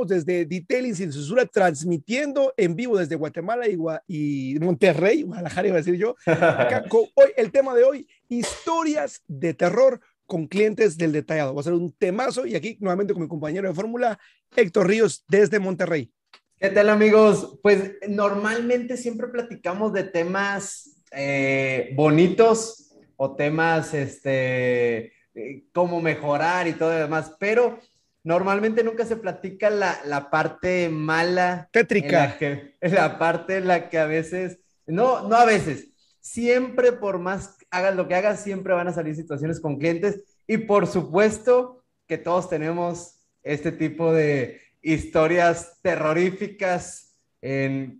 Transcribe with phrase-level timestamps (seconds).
[0.00, 5.80] estamos desde Detailing Sin Censura, transmitiendo en vivo desde Guatemala y, Monterrey, Guadalajara iba a
[5.80, 6.16] decir yo.
[7.14, 11.54] hoy, el tema de hoy, historias de terror con clientes del detallado.
[11.54, 14.18] Va a ser un temazo y aquí nuevamente con mi compañero de fórmula,
[14.54, 16.10] Héctor Ríos, desde Monterrey.
[16.58, 17.58] ¿Qué tal amigos?
[17.62, 26.74] Pues normalmente siempre platicamos de temas eh, bonitos o temas, este, eh, cómo mejorar y
[26.74, 27.78] todo lo demás, pero
[28.22, 31.68] normalmente nunca se platica la, la parte mala.
[31.72, 32.36] Tétrica.
[32.40, 35.88] En la, parte en la que a veces, no, no a veces,
[36.20, 40.58] siempre por más hagas lo que hagas, siempre van a salir situaciones con clientes y
[40.58, 47.16] por supuesto que todos tenemos este tipo de historias terroríficas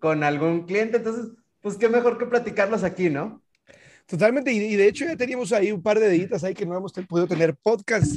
[0.01, 3.40] con algún cliente, entonces, pues qué mejor que platicarlos aquí, ¿no?
[4.11, 6.93] Totalmente, y, de hecho ya teníamos ahí un par de deditas ahí que no hemos
[6.93, 8.17] podido tener podcast.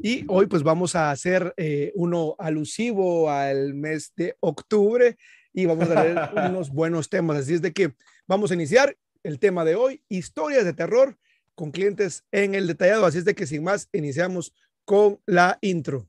[0.00, 5.18] Y hoy pues vamos a hacer eh, uno alusivo al mes de octubre
[5.52, 6.16] y vamos a ver
[6.48, 7.92] unos buenos temas, así es de que
[8.28, 11.18] vamos a iniciar el tema de hoy, historias de terror
[11.56, 16.08] con clientes en el detallado, así es de que sin más iniciamos con la intro.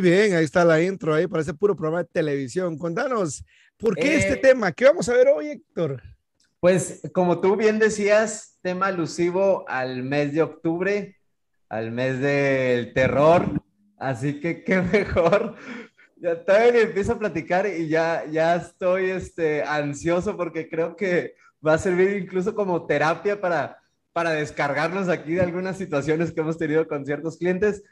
[0.00, 2.78] Bien, ahí está la intro, ahí parece puro programa de televisión.
[2.78, 3.44] Contanos,
[3.76, 4.72] ¿por qué este eh, tema?
[4.72, 6.02] ¿Qué vamos a ver hoy, Héctor?
[6.60, 11.16] Pues como tú bien decías, tema alusivo al mes de octubre,
[11.68, 13.62] al mes del terror,
[13.96, 15.54] así que qué mejor.
[16.16, 21.74] Ya todavía empiezo a platicar y ya, ya estoy este, ansioso porque creo que va
[21.74, 23.78] a servir incluso como terapia para,
[24.12, 27.84] para descargarnos aquí de algunas situaciones que hemos tenido con ciertos clientes.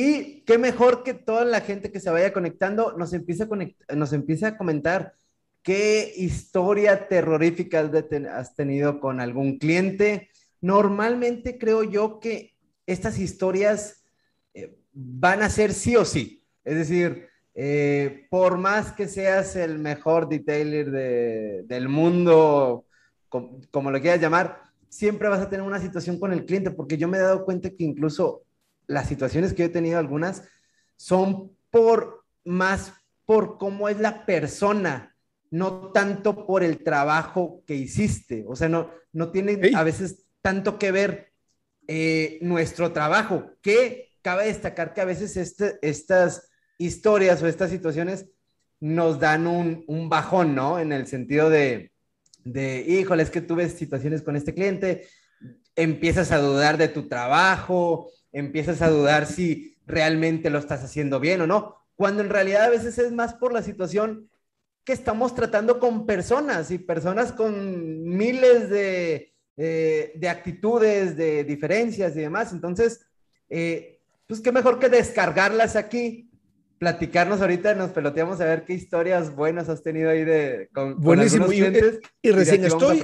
[0.00, 4.12] Y qué mejor que toda la gente que se vaya conectando nos empiece a, nos
[4.12, 5.14] empiece a comentar
[5.60, 7.90] qué historia terrorífica
[8.32, 10.30] has tenido con algún cliente.
[10.60, 12.54] Normalmente creo yo que
[12.86, 14.04] estas historias
[14.54, 16.44] eh, van a ser sí o sí.
[16.62, 17.26] Es decir,
[17.56, 22.86] eh, por más que seas el mejor detailer del mundo,
[23.28, 27.08] como lo quieras llamar, siempre vas a tener una situación con el cliente, porque yo
[27.08, 28.44] me he dado cuenta que incluso
[28.88, 30.42] las situaciones que he tenido algunas
[30.96, 32.92] son por más
[33.24, 35.14] por cómo es la persona,
[35.50, 38.44] no tanto por el trabajo que hiciste.
[38.48, 41.32] O sea, no, no tiene a veces tanto que ver
[41.86, 46.48] eh, nuestro trabajo, que cabe destacar que a veces este, estas
[46.78, 48.26] historias o estas situaciones
[48.80, 50.78] nos dan un, un, bajón, ¿no?
[50.78, 51.92] En el sentido de,
[52.44, 55.06] de, híjole, es que tuve situaciones con este cliente,
[55.76, 61.40] empiezas a dudar de tu trabajo, empiezas a dudar si realmente lo estás haciendo bien
[61.40, 64.30] o no, cuando en realidad a veces es más por la situación
[64.84, 72.16] que estamos tratando con personas y personas con miles de, eh, de actitudes, de diferencias
[72.16, 72.52] y demás.
[72.52, 73.06] Entonces,
[73.50, 76.27] eh, pues qué mejor que descargarlas aquí
[76.78, 81.52] platicarnos ahorita, nos peloteamos a ver qué historias buenas has tenido ahí de con, Buenísimo.
[81.52, 81.58] y,
[82.22, 83.02] y, recién estoy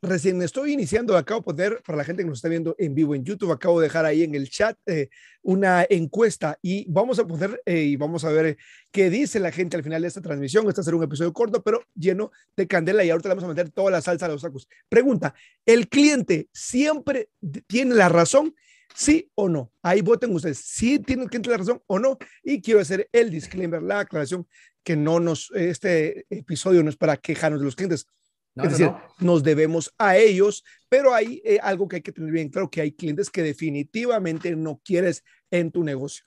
[0.00, 3.14] recién estoy iniciando, acabo de poner para la gente que nos está viendo en vivo
[3.14, 5.08] en YouTube, acabo de dejar ahí en el chat eh,
[5.42, 8.56] una encuesta y vamos a poner eh, y vamos a ver
[8.90, 10.68] qué dice la gente al final de esta transmisión.
[10.68, 13.70] Este será un episodio corto, pero lleno de candela y ahorita le vamos a meter
[13.70, 14.68] toda la salsa a los sacos.
[14.88, 17.30] Pregunta, ¿el cliente siempre
[17.68, 18.54] tiene la razón?
[18.94, 19.72] ¿Sí o no?
[19.82, 20.58] Ahí voten ustedes.
[20.58, 22.16] ¿Sí tienen que la razón o no?
[22.42, 24.46] Y quiero hacer el disclaimer, la aclaración,
[24.82, 28.06] que no nos, este episodio no es para quejarnos de los clientes.
[28.54, 32.48] es decir, nos debemos a ellos, pero hay eh, algo que hay que tener bien
[32.48, 36.24] claro, que hay clientes que definitivamente no quieres en tu negocio.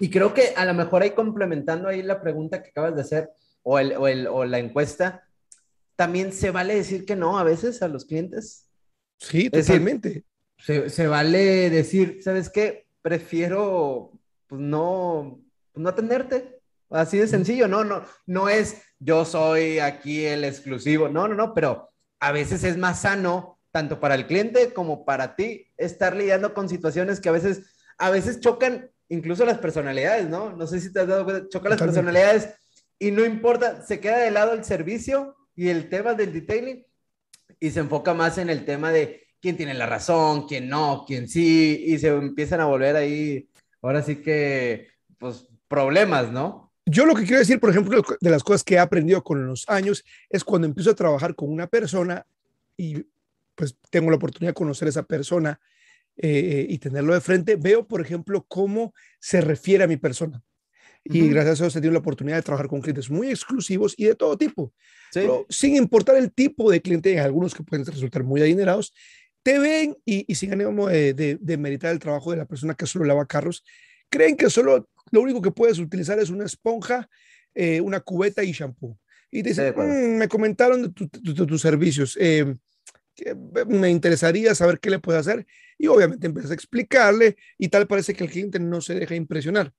[0.00, 3.30] Y creo que a lo mejor ahí complementando ahí la pregunta que acabas de hacer
[3.62, 5.28] o, el, o, el, o la encuesta,
[5.94, 8.68] también se vale decir que no a veces a los clientes.
[9.18, 10.24] Sí, totalmente
[10.62, 12.86] se, vale decir, ¿sabes qué?
[13.02, 14.12] Prefiero
[14.46, 15.40] pues, no,
[15.72, 16.60] pues, no atenderte.
[16.90, 21.54] Así de sencillo, no, no, no es yo soy aquí el exclusivo, no, no, no,
[21.54, 21.88] pero
[22.20, 26.68] a veces es más sano, tanto para el cliente como para ti, estar lidiando con
[26.68, 27.62] situaciones que a veces,
[27.96, 30.54] a veces chocan incluso las personalidades, ¿no?
[30.54, 32.50] No sé si te has dado cuenta, chocan las personalidades
[32.98, 36.86] y no importa, se queda de lado el servicio y el tema del detailing
[37.58, 41.28] y se enfoca más en el tema de quién tiene la razón, quién no, quién
[41.28, 43.48] sí, y se empiezan a volver ahí,
[43.82, 46.72] ahora sí que, pues, problemas, ¿no?
[46.86, 49.68] Yo lo que quiero decir, por ejemplo, de las cosas que he aprendido con los
[49.68, 52.24] años, es cuando empiezo a trabajar con una persona
[52.76, 53.04] y
[53.54, 55.60] pues tengo la oportunidad de conocer a esa persona
[56.16, 60.42] eh, y tenerlo de frente, veo, por ejemplo, cómo se refiere a mi persona.
[61.04, 64.04] Y gracias a eso he tenido la oportunidad de trabajar con clientes muy exclusivos y
[64.04, 64.72] de todo tipo.
[65.12, 68.94] Pero sin importar el tipo de cliente, algunos que pueden resultar muy adinerados,
[69.42, 72.86] te ven y, y sin ánimo de, de, meritar el trabajo de la persona que
[72.86, 73.64] solo lava carros,
[74.08, 77.08] creen que solo lo único que puedes utilizar es una esponja,
[77.54, 78.98] eh, una cubeta y shampoo.
[79.30, 81.08] Y te dicen, mm, me comentaron de,
[81.46, 82.54] tus servicios, eh,
[83.66, 85.46] me interesaría saber qué le puedo hacer.
[85.78, 89.72] Y obviamente empiezas a explicarle y tal parece que el cliente no se deja impresionar.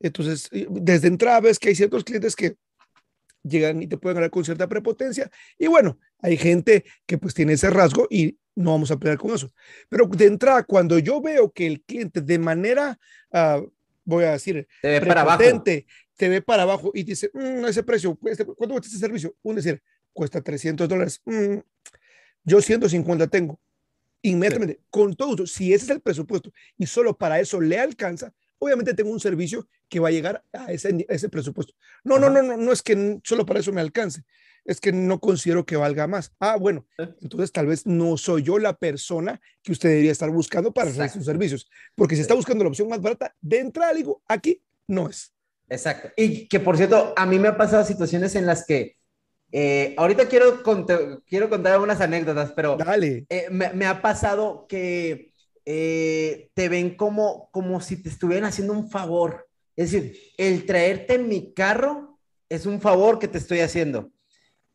[0.00, 2.56] Entonces, desde entrada ves que hay ciertos clientes que
[3.42, 5.30] llegan y te pueden ganar con cierta prepotencia.
[5.58, 9.32] Y bueno, hay gente que pues tiene ese rasgo y no vamos a pelear con
[9.32, 9.52] eso.
[9.88, 12.98] Pero de entrada, cuando yo veo que el cliente de manera,
[13.30, 13.70] uh,
[14.04, 15.62] voy a decir, te ve para abajo.
[15.62, 19.36] te ve para abajo y dice, mm, ese precio, este, ¿cuánto cuesta este servicio?
[19.42, 19.82] Un decir,
[20.12, 21.20] cuesta 300 dólares.
[21.26, 21.58] Mm,
[22.44, 23.60] yo 150 tengo.
[24.22, 28.94] Inmediatamente, con todo, si ese es el presupuesto y solo para eso le alcanza, obviamente
[28.94, 31.74] tengo un servicio que va a llegar a ese, ese presupuesto.
[32.02, 34.24] No, no, no, no, no es que solo para eso me alcance,
[34.66, 36.32] es que no considero que valga más.
[36.38, 40.72] Ah, bueno, entonces tal vez no soy yo la persona que usted debería estar buscando
[40.72, 44.22] para hacer sus servicios, porque si está buscando la opción más barata, de entrada digo,
[44.28, 45.32] aquí no es.
[45.68, 46.10] Exacto.
[46.16, 48.96] Y que por cierto, a mí me ha pasado situaciones en las que
[49.52, 50.62] eh, ahorita quiero,
[51.26, 53.26] quiero contar algunas anécdotas, pero Dale.
[53.28, 55.32] Eh, me, me, ha pasado que
[55.64, 59.48] eh, te ven como, como si te estuvieran haciendo un favor.
[59.76, 62.18] Es decir, el traerte en mi carro
[62.48, 64.10] es un favor que te estoy haciendo.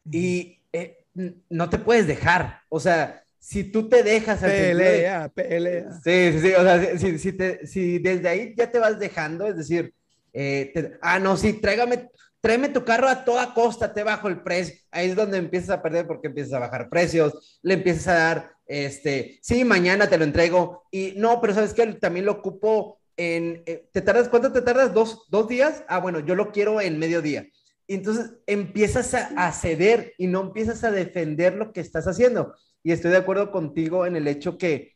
[0.09, 1.05] Y eh,
[1.49, 2.61] no te puedes dejar.
[2.69, 4.39] O sea, si tú te dejas...
[4.39, 5.91] Pelea, pelea.
[6.03, 6.53] Sí, sí, sí.
[6.53, 9.93] O sea, si, si, te, si, desde ahí ya te vas dejando, es decir,
[10.33, 12.09] eh, ah, no, sí, tráigame,
[12.39, 14.75] tráeme tu carro a toda costa, te bajo el precio.
[14.91, 18.51] Ahí es donde empiezas a perder porque empiezas a bajar precios, le empiezas a dar
[18.71, 20.83] este, sí, mañana te lo entrego.
[20.91, 24.93] Y no, pero sabes que también lo ocupo en, eh, ¿te tardas, cuánto te tardas?
[24.93, 25.83] ¿Dos, ¿Dos días?
[25.89, 27.45] Ah, bueno, yo lo quiero en mediodía.
[27.91, 32.55] Y entonces empiezas a, ceder y no empiezas a defender lo que estás haciendo.
[32.83, 34.93] Y estoy de acuerdo contigo en el hecho que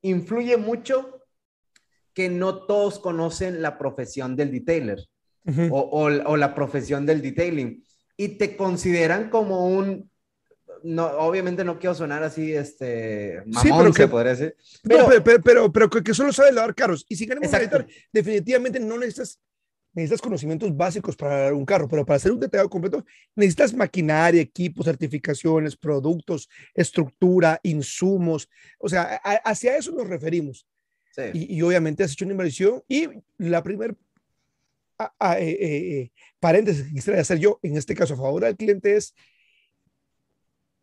[0.00, 1.26] influye mucho
[2.14, 4.98] que no todos conocen la profesión del detailer
[5.70, 7.84] o, o, la profesión del detailing
[8.16, 10.10] y te consideran como un
[10.82, 14.56] no, obviamente no quiero sonar así, este, mamón, sí, pero que, podría ser.
[14.82, 15.08] Pero,
[15.42, 17.04] pero, pero, que, solo sabe lavar carros.
[17.08, 19.40] Y si queremos editar, definitivamente no necesitas,
[19.98, 23.04] necesitas conocimientos básicos para un carro, pero para hacer un detallado completo
[23.34, 28.48] necesitas maquinaria, equipos, certificaciones, productos, estructura, insumos.
[28.78, 30.66] O sea, hacia eso nos referimos.
[31.32, 33.08] Y, obviamente has hecho una inversión y
[33.38, 33.96] la primer
[35.00, 38.96] eh, eh, eh, paréntesis que quisiera hacer yo, en este caso a favor del cliente,
[38.96, 39.16] es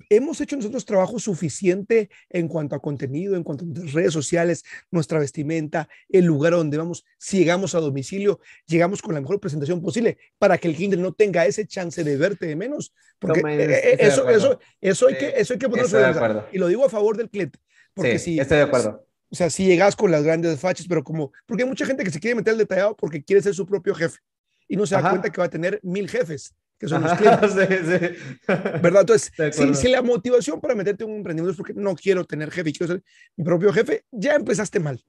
[0.10, 5.20] hemos hecho nosotros trabajo suficiente en cuanto a contenido, en cuanto a redes sociales, nuestra
[5.20, 10.18] vestimenta, el lugar donde vamos, si llegamos a domicilio, llegamos con la mejor presentación posible
[10.38, 12.94] para que el cliente no tenga ese chance de verte de menos.
[13.20, 16.86] Porque eh, eh, eso, eso, eso, hay que, eso hay que ponerlo Y lo digo
[16.86, 17.60] a favor del cliente.
[17.94, 19.08] Porque sí, si, estoy de acuerdo.
[19.30, 22.12] O sea, si llegas con las grandes fachas, pero como, porque hay mucha gente que
[22.12, 24.20] se quiere meter al detallado porque quiere ser su propio jefe
[24.68, 27.50] y no se da cuenta que va a tener mil jefes que son los clientes.
[28.48, 29.02] ¿Verdad?
[29.02, 29.32] Entonces,
[29.80, 32.74] si, la motivación para meterte en un emprendimiento es porque no quiero tener jefe y
[32.74, 33.04] quiero ser
[33.36, 35.02] mi propio jefe, ya empezaste mal.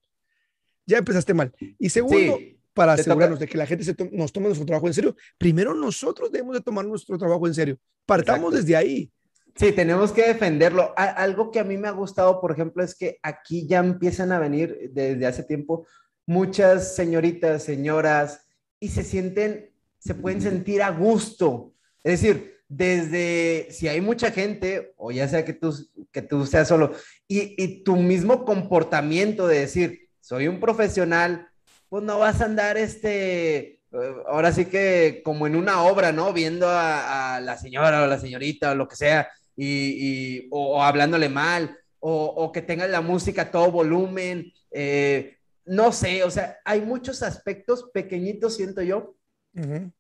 [0.86, 1.52] Ya empezaste mal.
[1.78, 2.38] Y segundo,
[2.72, 6.30] para asegurarnos de que la gente se nos tome nuestro trabajo en serio, primero nosotros
[6.30, 7.78] debemos de tomar nuestro trabajo en serio.
[8.04, 9.10] Partamos desde ahí.
[9.56, 10.92] Sí, tenemos que defenderlo.
[10.96, 14.38] Algo que a mí me ha gustado, por ejemplo, es que aquí ya empiezan a
[14.38, 15.86] venir desde hace tiempo
[16.26, 18.46] muchas señoritas, señoras,
[18.78, 19.70] y se sienten
[20.06, 21.72] se pueden sentir a gusto.
[22.04, 25.74] Es decir, desde si hay mucha gente, o ya sea que tú,
[26.12, 26.92] que tú seas solo,
[27.26, 31.48] y, y tu mismo comportamiento de decir, soy un profesional,
[31.88, 33.58] pues no vas a andar este,
[33.92, 36.32] eh, ahora sí que como en una obra, ¿no?
[36.32, 41.28] Viendo a, la señora o la señorita o lo que sea, y, y o, hablándole
[41.28, 46.80] mal, o, o, que tengan la música todo volumen, eh, no sé, o sea, hay
[46.80, 49.15] muchos aspectos pequeñitos, siento yo,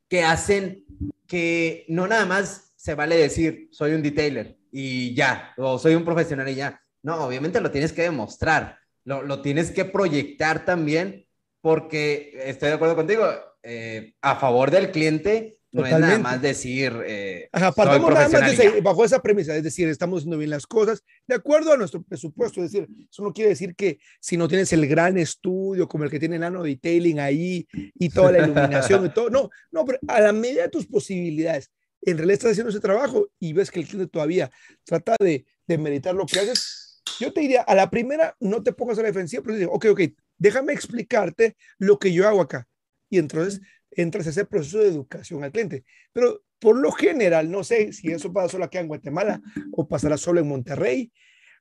[0.08, 0.84] que hacen
[1.26, 6.04] que no nada más se vale decir soy un detailer y ya, o soy un
[6.04, 6.80] profesional y ya.
[7.02, 11.26] No, obviamente lo tienes que demostrar, lo, lo tienes que proyectar también,
[11.60, 13.26] porque estoy de acuerdo contigo,
[13.62, 16.92] eh, a favor del cliente, no es nada más decir.
[17.06, 20.66] Eh, Ajá, partamos nada más de, bajo esa premisa, es decir, estamos haciendo bien las
[20.66, 22.62] cosas de acuerdo a nuestro presupuesto.
[22.62, 26.10] Es decir, eso no quiere decir que si no tienes el gran estudio como el
[26.10, 29.30] que tiene Nano Detailing ahí y toda la iluminación y todo.
[29.30, 31.70] No, no, pero a la medida de tus posibilidades,
[32.02, 34.50] en realidad estás haciendo ese trabajo y ves que el cliente todavía
[34.84, 38.72] trata de, de meditar lo que haces, yo te diría, a la primera no te
[38.72, 40.00] pongas a la defensiva, pero digo, ok, ok,
[40.38, 42.66] déjame explicarte lo que yo hago acá.
[43.08, 43.60] Y entonces
[44.02, 45.84] entras a ese proceso de educación al cliente.
[46.12, 49.40] Pero por lo general, no sé si eso pasa solo aquí en Guatemala
[49.72, 51.12] o pasará solo en Monterrey,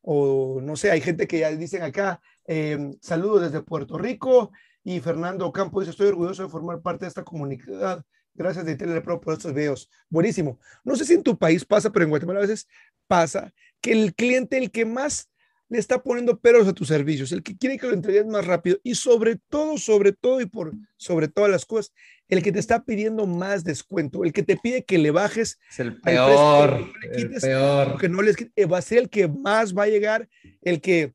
[0.02, 4.52] o no sé, hay gente que ya dicen acá, em, saludos desde Puerto Rico,
[4.84, 8.06] y Fernando Campo dice, estoy orgulloso de formar parte de esta comunidad.
[8.36, 9.90] Gracias de Telepro por estos videos.
[10.10, 10.60] Buenísimo.
[10.84, 12.68] No sé si en tu país pasa, pero en Guatemala a veces
[13.08, 13.52] pasa
[13.82, 15.32] que el cliente, el que más
[15.70, 18.78] le está poniendo peros a tus servicios, el que quiere que lo entregues más rápido
[18.84, 21.92] y sobre todo, sobre todo y por sobre todas las cosas,
[22.28, 25.60] el que te está pidiendo más descuento, el que te pide que le bajes.
[25.70, 27.92] Es el peor, el peor.
[27.92, 30.28] Porque no les, eh, va a ser el que más va a llegar,
[30.62, 31.14] el que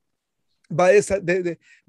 [0.71, 0.91] va a,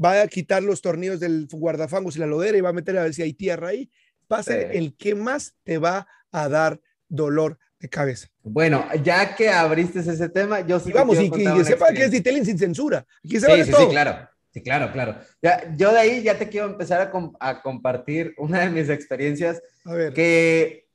[0.04, 3.04] va a quitar los tornillos del guardafangos y la lodera y va a meter a
[3.04, 3.90] ver si hay tierra ahí.
[4.30, 8.28] Va a ser el que más te va a dar dolor de cabeza.
[8.42, 10.92] Bueno, ya que abriste ese tema, yo sí.
[10.92, 13.04] vamos, y que, sepa que es detailing sin censura.
[13.22, 14.28] sí, sí, sí, claro.
[14.52, 15.16] Sí, claro, claro.
[15.40, 19.62] Ya, yo de ahí ya te quiero empezar a, compartir una de mis experiencias.
[19.84, 20.12] A ver.
[20.12, 20.88] Que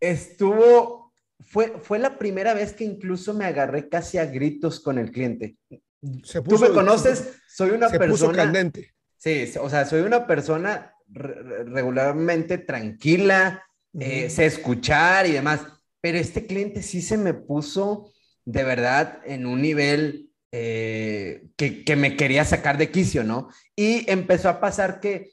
[0.00, 5.10] estuvo, fue, fue la primera vez que incluso me agarré casi a gritos con el
[5.10, 5.56] cliente.
[5.70, 8.32] Tú me conoces, soy una se persona.
[8.32, 8.94] Puso candente.
[9.16, 13.62] Sí, o sea, soy una persona regularmente tranquila,
[13.98, 15.60] eh, sé escuchar y demás.
[16.00, 18.12] Pero este cliente sí se me puso
[18.44, 23.48] de verdad en un nivel eh, que, me quería sacar de quicio, ¿no?
[23.74, 25.32] Y empezó a pasar que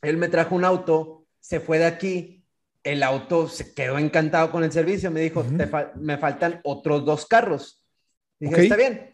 [0.00, 2.46] él me trajo un auto, se fue de aquí,
[2.82, 5.44] el auto se quedó encantado con el servicio, me dijo,
[5.96, 7.84] me faltan otros dos carros.
[8.40, 9.12] Dije, está bien,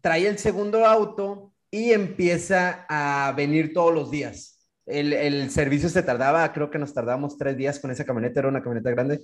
[0.00, 4.51] trae el segundo auto y empieza a venir todos los días.
[4.84, 8.62] El, servicio se tardaba, creo que nos tardábamos tres días con esa camioneta, era una
[8.62, 9.20] camioneta grande,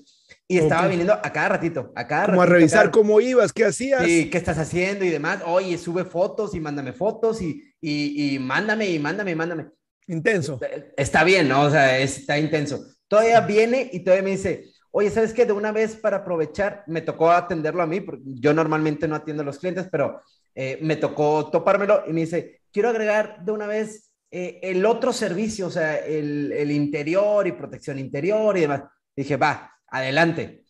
[0.47, 4.05] y estaba viniendo a cada ratito, a cada Como a revisar cómo ibas, qué hacías.
[4.05, 5.43] Sí, qué estás haciendo y demás.
[5.45, 9.67] Oye, sube fotos y mándame fotos y, y, mándame y mándame y mándame.
[10.07, 10.61] Intenso.
[10.97, 11.63] Está bien, ¿no?
[11.63, 12.87] O sea, está intenso.
[13.09, 15.45] Todavía viene y todavía me dice, oye, ¿sabes qué?
[15.45, 19.43] De una vez para aprovechar, me tocó atenderlo a mí, porque yo normalmente no atiendo
[19.43, 20.23] a los clientes, pero
[20.55, 25.13] eh, me tocó topármelo y me dice, quiero agregar de una vez eh, el otro
[25.13, 28.83] servicio, o sea, el, interior y protección interior y demás.
[29.17, 30.65] Dije, va, adelante.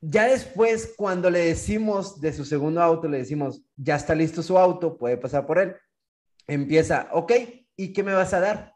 [0.00, 4.58] Ya después, cuando le decimos de su segundo auto, le decimos, ya está listo su
[4.58, 5.76] auto, puede pasar por él.
[6.48, 7.32] Empieza, ok,
[7.76, 8.74] ¿y qué me vas a dar?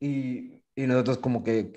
[0.00, 1.70] Y, y nosotros como que,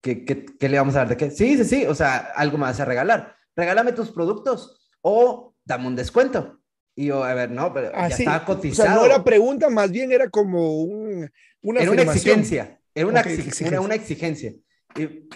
[0.00, 1.08] ¿qué le vamos a dar?
[1.08, 1.30] ¿De qué?
[1.30, 3.36] Sí, sí, sí, o sea, algo me vas a regalar.
[3.54, 6.63] Regálame tus productos o dame un descuento.
[6.96, 8.88] Y yo, a ver, no, pero ya estaba cotizado.
[8.88, 11.28] O sea, no era pregunta, más bien era como un,
[11.62, 12.80] una, era una exigencia.
[12.94, 13.80] Era una, exigencia.
[13.80, 14.52] una, exigencia.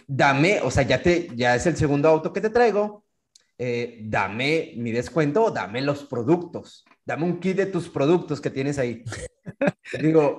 [0.07, 3.05] dame, o sea, ya, te, ya es el segundo auto que te traigo.
[3.61, 6.85] Eh, dame mi descuento, dame los productos.
[7.05, 9.03] Dame un kit de tus productos que tienes ahí.
[10.01, 10.39] Digo,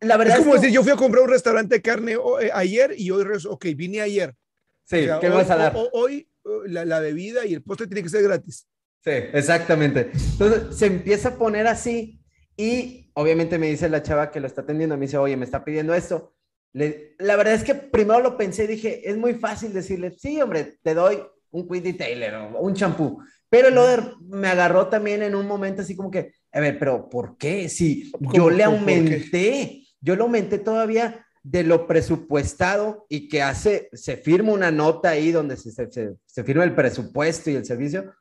[0.00, 2.94] la verdad es como decir, yo fui a comprar un restaurante de carne eh, ayer
[2.96, 4.36] y hoy, ok, vine ayer.
[4.84, 5.74] Sí, ¿qué vas a dar?
[5.92, 6.28] hoy
[6.66, 8.68] la, la bebida y el postre tiene que ser gratis.
[9.04, 10.10] Sí, exactamente.
[10.14, 12.20] Entonces se empieza a poner así
[12.56, 15.64] y obviamente me dice la chava que lo está atendiendo, me dice, oye, me está
[15.64, 16.34] pidiendo esto.
[16.72, 20.94] la verdad es que primero lo pensé, dije, es muy fácil decirle, sí, hombre, te
[20.94, 21.18] doy
[21.50, 23.22] un Quid Taylor o un champú.
[23.48, 27.08] Pero el other me agarró también en un momento así como que, a ver, pero
[27.10, 27.68] ¿por qué?
[27.68, 34.16] Si yo le aumenté, yo le aumenté todavía de lo presupuestado y que hace, se
[34.16, 38.14] firma una nota ahí donde se, se, se firma el presupuesto y el servicio,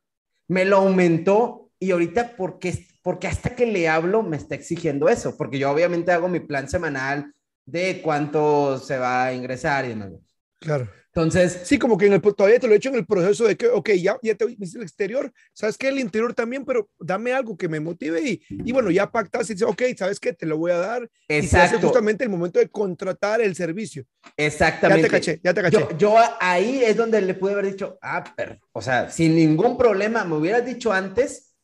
[0.51, 5.37] me lo aumentó y ahorita porque, porque hasta que le hablo me está exigiendo eso,
[5.37, 7.33] porque yo obviamente hago mi plan semanal
[7.65, 10.11] de cuánto se va a ingresar y demás.
[10.59, 10.89] Claro.
[11.13, 11.61] Entonces.
[11.65, 13.67] Sí, como que en el, todavía te lo he hecho en el proceso de que,
[13.67, 17.57] ok, ya, ya te hice el exterior, sabes que el interior también, pero dame algo
[17.57, 20.57] que me motive y, y bueno, ya pactas y dices, ok, sabes que te lo
[20.57, 21.09] voy a dar.
[21.27, 21.77] Exacto.
[21.77, 24.05] Y justamente el momento de contratar el servicio.
[24.37, 25.01] Exactamente.
[25.01, 25.87] Ya te caché, ya te caché.
[25.97, 30.23] Yo, ahí es donde le pude haber dicho, ah, pero, o sea, sin ningún problema,
[30.23, 31.55] me hubieras dicho antes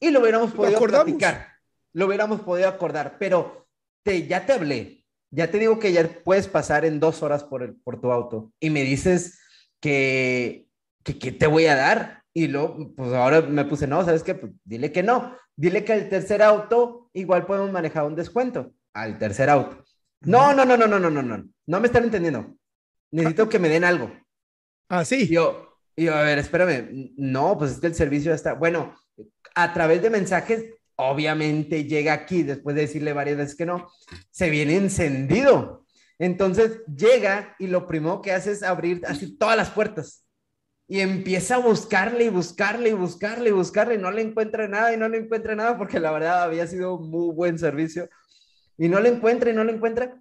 [0.00, 1.46] y lo hubiéramos podido platicar.
[1.92, 3.68] Lo hubiéramos podido acordar, pero
[4.02, 4.99] te, ya te hablé,
[5.30, 8.52] ya te digo que ya puedes pasar en dos horas por, el, por tu auto
[8.60, 9.38] y me dices
[9.80, 10.66] que,
[11.04, 12.22] que, te voy a dar.
[12.32, 14.34] Y luego, pues ahora me puse, no, ¿sabes qué?
[14.34, 15.36] Pues dile que no.
[15.56, 18.72] Dile que al tercer auto igual podemos manejar un descuento.
[18.92, 19.84] Al tercer auto.
[20.22, 21.44] No, no, no, no, no, no, no, no.
[21.66, 22.56] No me están entendiendo.
[23.10, 24.12] Necesito que me den algo.
[24.88, 25.28] Ah, sí.
[25.28, 27.12] yo, y yo, a ver, espérame.
[27.16, 28.54] No, pues es que el servicio está.
[28.54, 28.94] Bueno,
[29.54, 30.64] a través de mensajes
[31.00, 33.90] obviamente llega aquí, después de decirle varias veces que no,
[34.30, 35.86] se viene encendido.
[36.18, 40.24] Entonces llega y lo primero que hace es abrir así todas las puertas.
[40.88, 44.92] y empieza a buscarle y buscarle y buscarle y buscarle y no le encuentra nada
[44.92, 48.08] y no le encuentra nada porque la verdad había sido muy buen servicio
[48.76, 50.20] y no le encuentra y no le encuentra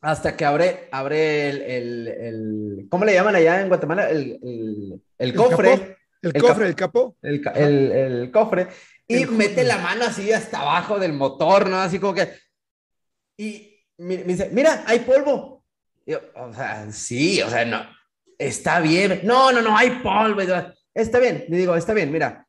[0.00, 4.08] hasta que abre, abre el, el, el ¿cómo le llaman allá en Guatemala?
[4.08, 5.96] El, el cofre.
[6.22, 7.16] El, cofre, el capó.
[7.22, 8.68] El, cofre.
[9.08, 11.80] Y mete la mano así hasta abajo del motor, ¿no?
[11.80, 12.32] Así como que...
[13.36, 15.64] Y me, dice, mira, hay polvo.
[16.34, 17.86] o sea, sí, o sea, no,
[18.38, 19.20] está bien.
[19.24, 20.40] No, no, no, hay polvo.
[20.94, 22.46] Está bien, le digo, está bien, mira,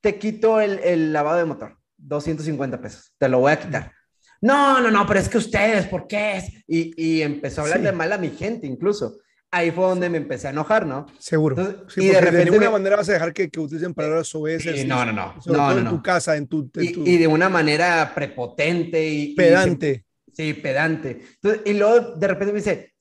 [0.00, 3.92] te quito el, el lavado de motor, 250 pesos, te lo voy a quitar.
[4.40, 6.42] No, no, no, pero es que ustedes, ¿por qué?
[6.66, 9.18] Y, y empezó a hablar de mal a mi gente incluso.
[9.50, 11.06] Ahí fue donde me empecé a enojar, ¿no?
[11.18, 11.56] Seguro.
[11.96, 14.86] y de, repente de ninguna manera vas a dejar que, que utilicen palabras soeces.
[14.86, 15.34] no, no, no.
[15.46, 19.34] no, en tu casa, en tu, y, de una manera prepotente y...
[19.34, 20.04] Pedante.
[20.32, 21.22] sí, pedante.
[21.34, 22.94] Entonces, y luego de repente me dice,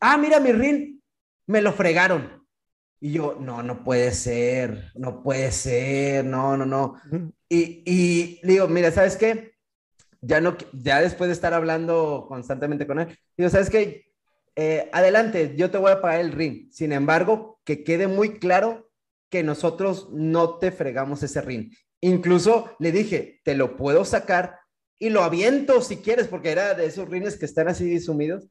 [0.00, 1.02] ah, mira mi rin,
[1.46, 2.44] me lo fregaron.
[3.00, 7.00] Y yo, no, no puede ser, no puede ser, no, no, no.
[7.48, 9.56] Y, y le digo, mira, ¿sabes qué?
[10.26, 14.06] ya no, ya después de estar hablando constantemente con él, digo, ¿sabes qué?
[14.56, 16.70] Eh, adelante, yo te voy a pagar el ring.
[16.72, 18.90] Sin embargo, que quede muy claro
[19.30, 21.72] que nosotros no te fregamos ese ring.
[22.00, 24.58] Incluso le dije, te lo puedo sacar
[24.98, 28.48] y lo aviento si quieres, porque era de esos rines que están así sumidos.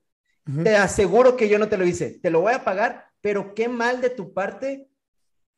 [0.63, 3.67] Te aseguro que yo no te lo hice, te lo voy a pagar, pero qué
[3.67, 4.87] mal de tu parte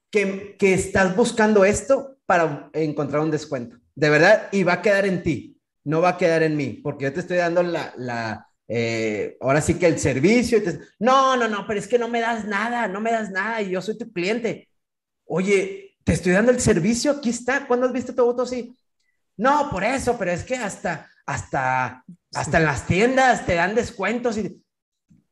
[0.09, 3.77] que, que estás buscando esto para encontrar un descuento.
[3.95, 7.05] De verdad, y va a quedar en ti no va a quedar en mí, porque
[7.05, 10.61] yo te estoy dando la, la eh, ahora sí que el servicio.
[10.99, 13.71] no, no, no, pero es que no me das nada, no me das nada y
[13.71, 14.69] yo soy tu cliente.
[15.25, 17.67] Oye, te estoy dando el servicio, aquí está.
[17.67, 18.77] ¿Cuándo has visto tu auto así?
[19.37, 24.37] No, por eso, pero es que hasta, hasta, hasta en las tiendas te dan descuentos
[24.37, 24.63] y...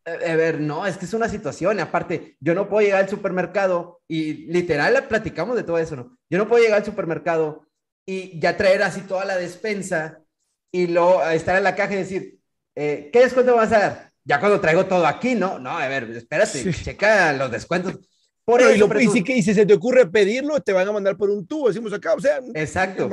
[0.06, 1.80] A ver, no, es que es una situación.
[1.80, 6.16] Aparte, yo no puedo llegar al supermercado y literal platicamos de todo eso, ¿no?
[6.30, 7.66] Yo no puedo llegar al supermercado
[8.06, 10.20] y ya traer así toda la despensa
[10.72, 12.40] y luego estar en la caja y decir,
[12.76, 14.12] eh, ¿qué descuento vas a dar?
[14.24, 15.60] Ya cuando traigo todo aquí, ¿no?
[15.60, 18.00] No, a ver, espérate, checa los descuentos.
[18.44, 21.32] Por eso, y, si, y, si, se te ocurre pedirlo, te van a mandar por
[21.32, 23.10] un tubo, decimos acá, o sea, exacto.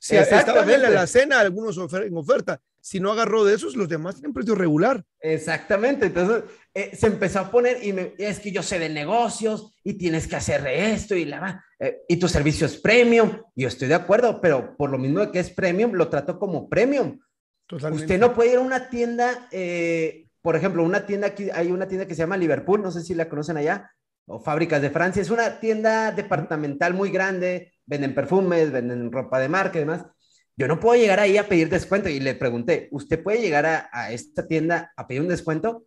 [0.00, 4.16] Si estaba en la cena, algunos en oferta, si no agarró de esos, los demás
[4.16, 5.04] tienen precio regular.
[5.20, 6.42] Exactamente, entonces
[6.74, 10.34] eh, se empezó a poner, y es que yo sé de negocios, y tienes que
[10.34, 14.76] hacer esto, y la eh, y tu servicio es premium, yo estoy de acuerdo, pero
[14.76, 17.20] por lo mismo que es premium, lo trato como premium.
[17.72, 18.04] Totalmente.
[18.04, 21.88] Usted no puede ir a una tienda, eh, por ejemplo, una tienda aquí, hay una
[21.88, 23.90] tienda que se llama Liverpool, no sé si la conocen allá,
[24.26, 29.48] o Fábricas de Francia, es una tienda departamental muy grande, venden perfumes, venden ropa de
[29.48, 30.06] marca y demás
[30.56, 32.08] yo no puedo llegar ahí a pedir descuento.
[32.08, 35.86] Y le pregunté, ¿usted puede llegar a, esta tienda a pedir un descuento?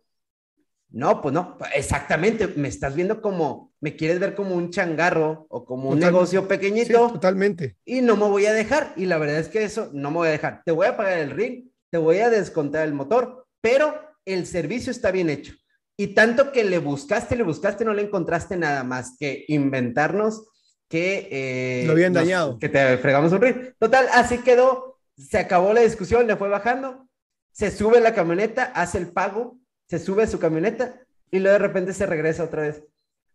[0.88, 5.64] No, pues no, exactamente, me estás viendo como, me quieres ver como un changarro o
[5.64, 7.10] como un negocio pequeñito.
[7.12, 7.76] totalmente.
[7.84, 8.92] Y no me voy a dejar.
[8.96, 10.62] Y la verdad es que eso no me voy a dejar.
[10.64, 13.94] Te voy a pagar el ring, te voy a descontar el motor, pero
[14.24, 15.54] el servicio está bien hecho.
[15.96, 20.46] Y tanto que le buscaste, le buscaste, no le encontraste nada más que inventarnos
[20.88, 21.28] que...
[21.30, 22.58] Eh, Lo habían dañado.
[22.58, 23.56] Que te fregamos un ring.
[23.78, 27.08] Total, así quedó, se acabó la discusión, le fue bajando,
[27.50, 31.66] se sube la camioneta, hace el pago, se sube a su camioneta y luego de
[31.66, 32.82] repente se regresa otra vez.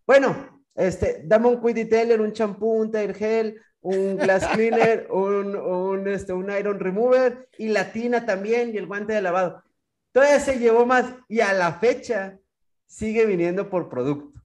[0.06, 5.56] Bueno, este, dame un quick detailer, un champú, un tire gel, un glass cleaner, un,
[5.56, 9.64] un, este, un iron remover y la tina también y el guante de lavado.
[10.12, 12.38] Todavía se llevó más y a la fecha
[12.86, 14.40] sigue viniendo por producto.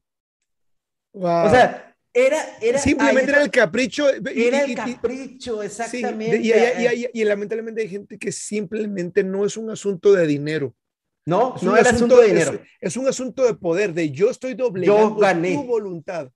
[1.12, 4.09] O sea, era, era, Simplemente era el capricho.
[4.09, 6.40] era el capricho, exactamente.
[7.12, 10.75] y, lamentablemente hay gente que simplemente no es un asunto de dinero.
[11.27, 12.61] No, no es asunto de dinero.
[12.81, 16.31] Es, un asunto de poder, de yo estoy doblegando tu voluntad.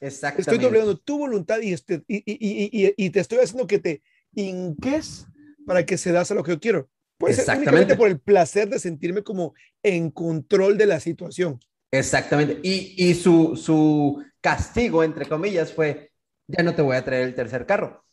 [0.00, 0.50] Exactamente.
[0.50, 4.02] Estoy doblegando tu voluntad y, este, y, te estoy haciendo que te
[4.34, 5.26] inques
[5.66, 6.88] para que se das a lo que yo quiero.
[7.18, 11.58] Puede ser únicamente por el placer de sentirme como en control de la situación.
[11.90, 12.58] Exactamente.
[12.62, 16.12] Y, su, su castigo, entre comillas, fue,
[16.46, 18.04] ya no te voy a traer el tercer carro.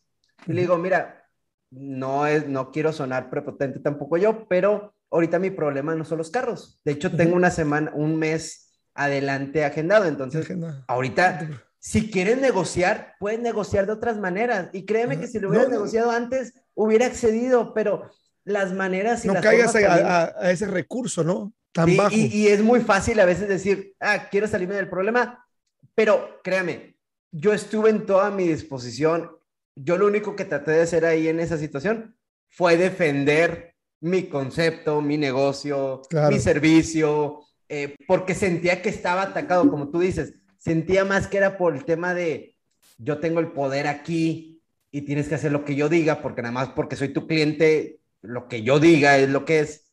[0.47, 1.29] Y le digo, mira,
[1.69, 6.31] no, es, no quiero sonar prepotente tampoco yo, pero ahorita mi problema no son los
[6.31, 6.79] carros.
[6.85, 10.05] De hecho, tengo una semana, un mes adelante agendado.
[10.05, 10.47] Entonces,
[10.87, 11.49] ahorita,
[11.83, 14.69] si quieres negociar, puedes negociar de otras maneras.
[14.71, 18.09] Y créeme que si lo hubieras negociado antes, hubiera accedido, pero
[18.45, 21.53] las maneras y no caigas a, ese recurso, ¿no?
[22.09, 25.45] y, es muy fácil a veces decir, ah, quiero salirme del problema,
[25.93, 26.95] pero créame,
[27.31, 29.29] yo estuve en toda mi disposición.
[29.75, 32.15] Yo lo único que traté de hacer ahí en esa situación
[32.47, 39.89] fue defender mi concepto, mi negocio, mi servicio, eh, porque sentía que estaba atacado, como
[39.89, 40.33] tú dices.
[40.63, 42.55] Sentía más que era por el tema de
[42.97, 46.53] yo tengo el poder aquí y tienes que hacer lo que yo diga, porque nada
[46.53, 49.91] más porque soy tu cliente, lo que yo diga es lo que es,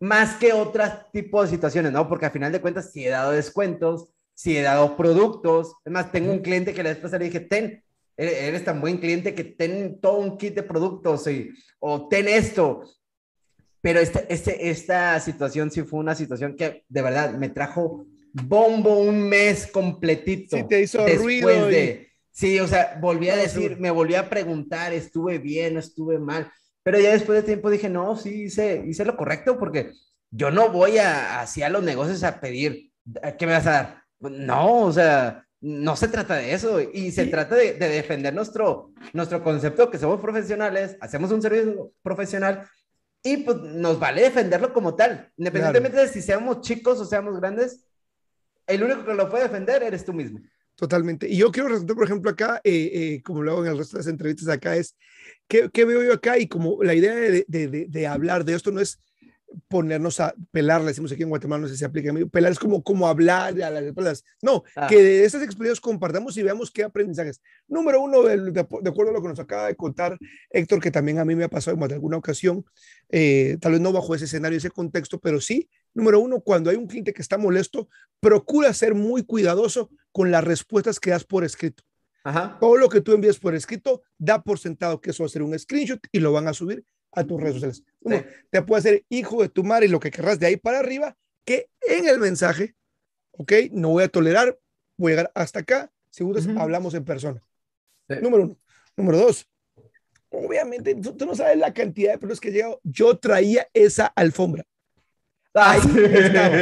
[0.00, 2.08] más que otros tipos de situaciones, ¿no?
[2.08, 6.12] Porque al final de cuentas, si he dado descuentos, si he dado productos, es más,
[6.12, 7.82] tengo un cliente que la vez pasada le dije, ten,
[8.16, 12.82] eres tan buen cliente que ten todo un kit de productos y, o ten esto.
[13.80, 18.98] Pero esta, este, esta situación sí fue una situación que de verdad me trajo bombo
[18.98, 20.56] un mes completito.
[20.56, 21.66] Sí, te hizo ruido.
[21.66, 26.50] De, Sí, o sea, volví a decir, me volví a preguntar, estuve bien, estuve mal.
[26.82, 29.92] Pero ya después de tiempo dije, no, sí, hice, hice lo correcto porque
[30.30, 32.90] yo no voy a, hacia los negocios a pedir,
[33.38, 34.02] ¿qué me vas a dar?
[34.18, 39.44] No, o sea, no se trata de eso y se trata de, defender nuestro, nuestro
[39.44, 42.66] concepto que somos profesionales, hacemos un servicio profesional
[43.22, 47.84] y pues nos vale defenderlo como tal, independientemente de si seamos chicos o seamos grandes,
[48.66, 50.40] el único que lo puede defender eres tú mismo.
[50.76, 51.28] Totalmente.
[51.28, 53.96] Y yo quiero resaltar, por ejemplo, acá, eh, eh, como lo hago en el resto
[53.96, 54.96] de las entrevistas acá, es,
[55.46, 56.38] ¿qué, qué veo yo acá?
[56.38, 58.98] Y como la idea de, de, de hablar de esto no es
[59.68, 62.58] ponernos a pelar, le decimos aquí en Guatemala, no sé si se aplica, pelar es
[62.58, 64.24] como, como hablar a las espaldas.
[64.40, 64.86] No, ah.
[64.88, 67.40] que de esas experiencias compartamos y veamos qué aprendizajes.
[67.68, 70.18] Número uno, de, de, acuerdo a lo que nos acaba de contar
[70.50, 72.64] Héctor, que también a mí me ha pasado en alguna ocasión,
[73.10, 76.76] eh, tal vez no bajo ese escenario, ese contexto, pero sí, número uno, cuando hay
[76.76, 77.88] un cliente que está molesto,
[78.20, 81.82] procura ser muy cuidadoso con las respuestas que das por escrito.
[82.24, 82.56] Ajá.
[82.60, 85.42] Todo lo que tú envías por escrito, da por sentado que eso va a ser
[85.42, 87.84] un screenshot y lo van a subir a tus redes sociales.
[88.00, 90.78] Uno, te puede ser hijo de tu madre y lo que querrás de ahí para
[90.78, 92.74] arriba, que en el mensaje,
[93.32, 94.58] ok, no voy a tolerar,
[94.96, 97.42] voy a llegar hasta acá, segundo, hablamos en persona.
[98.08, 98.58] Número uno.
[98.96, 99.48] Número dos,
[100.32, 102.80] obviamente, tú, no sabes la cantidad de personas que he llegado.
[102.82, 104.64] Yo traía esa alfombra.
[105.54, 105.80] Ahí
[106.14, 106.56] estaba.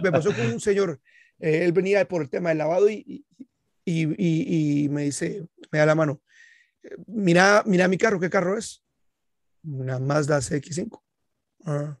[0.02, 1.00] me, pasó con un señor,
[1.40, 3.24] eh, él venía por el tema del lavado y,
[3.84, 6.22] y, y, y me dice, me da la mano,
[7.06, 8.84] mira, mira mi carro, ¿qué carro es?
[9.64, 11.02] Una Mazda CX5.
[11.64, 11.98] Ah.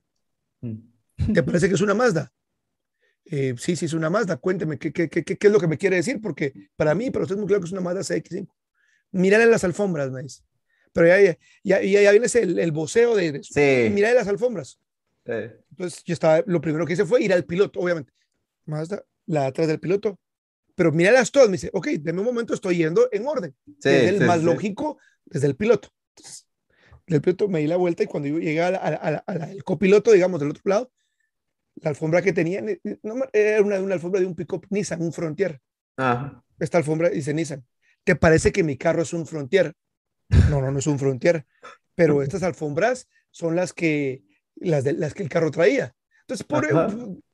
[0.60, 1.32] Mm.
[1.32, 2.32] ¿Te parece que es una Mazda?
[3.24, 4.36] Eh, sí, sí, es una Mazda.
[4.36, 6.20] Cuénteme, ¿qué, qué, qué, ¿qué, es lo que me quiere decir?
[6.20, 8.48] Porque para mí, para usted es muy claro que es una Mazda CX5.
[9.12, 10.42] Mírale las alfombras, me dice.
[10.92, 11.20] Pero ya,
[11.62, 13.90] ya, ya, ya viene el, el voceo de, sí.
[13.92, 14.80] mírale las alfombras.
[15.24, 18.12] Entonces, yo estaba, lo primero que hice fue ir al piloto, obviamente.
[18.64, 20.18] Mazda, la atrás del piloto,
[20.74, 21.48] pero míralas todas.
[21.48, 23.54] Me dice, ok, de un momento estoy yendo en orden.
[23.66, 25.88] Sí, desde el más lógico, desde el piloto.
[26.16, 26.46] Entonces,
[27.06, 30.62] del piloto me di la vuelta y cuando yo llegué al copiloto, digamos, del otro
[30.64, 30.92] lado,
[31.76, 32.62] la alfombra que tenía
[33.32, 35.60] era una, una alfombra de un pickup Nissan, un Frontier.
[36.58, 37.64] Esta alfombra dice Nissan.
[38.04, 39.74] ¿Te parece que mi carro es un Frontier?
[40.50, 41.46] No, no, no es un Frontier.
[41.94, 44.22] Pero estas alfombras son las que,
[44.56, 45.94] las, de, las que el carro traía.
[46.20, 46.66] Entonces, por,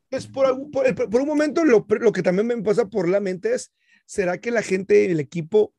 [0.08, 3.72] pues por, por, un momento lo, lo, que también me pasa por la mente es,
[4.06, 5.74] ¿será que la gente, el equipo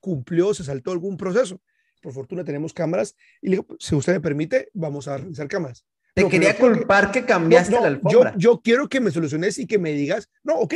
[0.00, 1.60] cumplió, se saltó algún proceso?
[2.00, 5.84] Por fortuna tenemos cámaras y le digo, si usted me permite, vamos a realizar cámaras.
[6.14, 8.32] Te quería culpar que, cambiaste la alfombra.
[8.36, 10.74] Yo, yo quiero que me soluciones y que me digas, no, ok,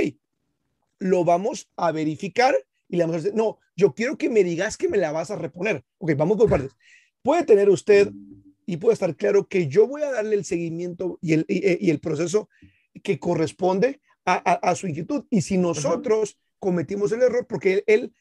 [0.98, 2.54] lo vamos a verificar
[2.88, 5.31] y le vamos a decir, no, yo quiero que me digas que me la vas
[5.31, 5.85] a reponer.
[5.99, 6.72] Ok, vamos por partes.
[7.22, 8.11] Puede tener usted
[8.66, 12.01] y puede estar claro que yo voy a darle el seguimiento y el, y, el
[12.01, 12.49] proceso
[13.03, 15.25] que corresponde a, a, su inquietud.
[15.31, 18.12] Y si nosotros cometimos el error, porque él,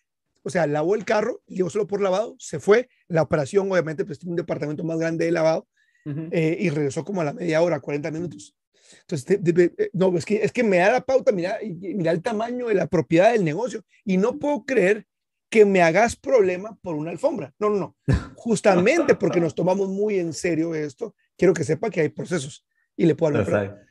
[0.43, 4.19] o sea, lavó el carro, llegó solo por lavado, se fue, la operación obviamente pues
[4.19, 5.67] tiene un departamento más grande de lavado
[6.06, 8.56] eh, y regresó como a la media hora, 40 minutos.
[9.01, 9.39] Entonces,
[9.77, 12.75] eh, no, es que, es que me da la pauta, mira, mira el tamaño de
[12.75, 15.05] la propiedad del negocio y no puedo creer
[15.49, 17.53] que me hagas problema por una alfombra.
[17.59, 17.95] No, no, no.
[18.35, 22.65] Justamente porque nos tomamos muy en serio esto, quiero que sepa que hay procesos
[22.97, 23.85] y le puedo hablar.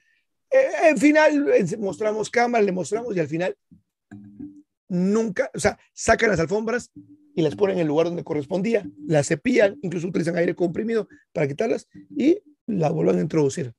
[0.51, 1.47] Eh, al final
[1.79, 3.57] mostramos cámaras, le mostramos y al final
[4.89, 6.91] nunca, o sea, sacan las alfombras
[7.35, 11.49] y las ponen en el lugar donde correspondía, las cepillan, incluso utilizan aire comprimido para
[11.49, 13.75] quitarlas y las vuelven a introducir.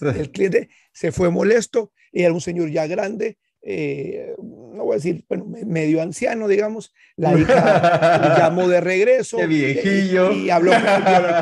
[0.00, 5.24] El cliente se fue molesto, era un señor ya grande, eh, no voy a decir,
[5.26, 9.38] bueno, medio anciano, digamos, la hija llamó de regreso.
[9.38, 10.32] Qué viejillo.
[10.32, 10.72] Y, habló,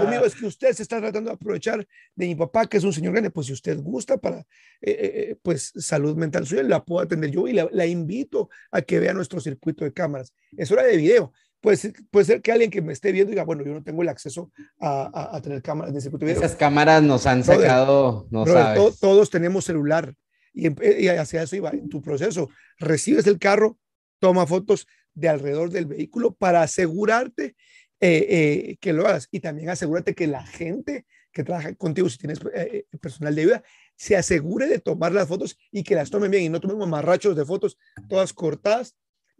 [0.00, 2.92] conmigo, es que usted se está tratando de aprovechar de mi papá, que es un
[2.92, 4.44] señor grande, pues si usted gusta para, eh,
[4.82, 9.12] eh, pues, salud mental suya, la puedo atender yo y la, invito a que vea
[9.12, 10.32] nuestro circuito de cámaras.
[10.56, 11.32] Es hora de video.
[11.62, 14.08] Pues, puede ser que alguien que me esté viendo diga, bueno, yo no tengo el
[14.08, 16.40] acceso a, tener cámaras de circuito video.
[16.40, 18.98] Esas cámaras nos han sacado, no sabes.
[18.98, 20.14] todos tenemos celular
[20.52, 20.66] y,
[21.08, 22.50] hacia eso iba en tu proceso.
[22.78, 23.78] Recibes el carro,
[24.18, 27.54] toma fotos de alrededor del vehículo para asegurarte
[28.00, 32.18] eh, eh, que lo hagas y también asegúrate que la gente que trabaja contigo, si
[32.18, 33.62] tienes eh, eh, personal de ayuda,
[33.96, 37.36] se asegure de tomar las fotos y que las tomen bien y no tomemos marrachos
[37.36, 38.96] de fotos todas cortadas.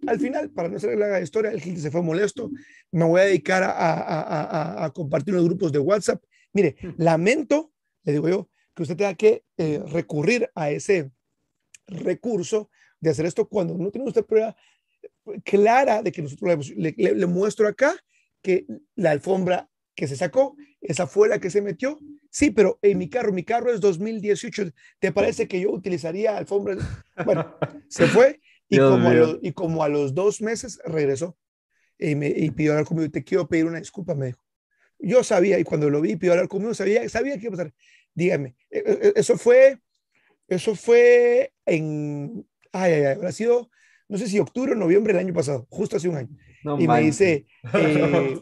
[0.06, 2.50] Al final, para no hacer la historia, el gente se fue molesto.
[2.90, 6.22] Me voy a dedicar a, a, a, a compartir los grupos de WhatsApp.
[6.52, 7.72] Mire, lamento,
[8.04, 11.10] le digo yo, que usted tenga que eh, recurrir a ese
[11.86, 14.56] recurso de hacer esto cuando no tiene usted prueba
[15.44, 17.94] clara de que nosotros le, le, muestro acá
[18.42, 21.98] que la alfombra que se sacó, esa fue la que se metió.
[22.30, 24.70] Sí, pero en mi carro, mi carro es 2018.
[24.98, 26.76] ¿Te parece que yo utilizaría alfombra?
[27.24, 27.54] Bueno,
[27.88, 28.40] se fue
[28.72, 31.36] y, como a, los, y como a, los, dos meses regresó
[31.98, 33.10] y, me, y pidió hablar conmigo.
[33.10, 34.42] Te quiero pedir una disculpa, me dijo.
[34.98, 37.74] Yo sabía y cuando lo vi, pidió hablar conmigo, sabía, sabía que iba a pasar.
[38.14, 39.78] Dígame, e, e, e, eso fue,
[40.48, 43.70] eso fue en, ay, ay, ay, habrá sido,
[44.08, 46.30] no sé si octubre o noviembre del año pasado, justo hace un año.
[46.78, 48.40] y me dice, eh,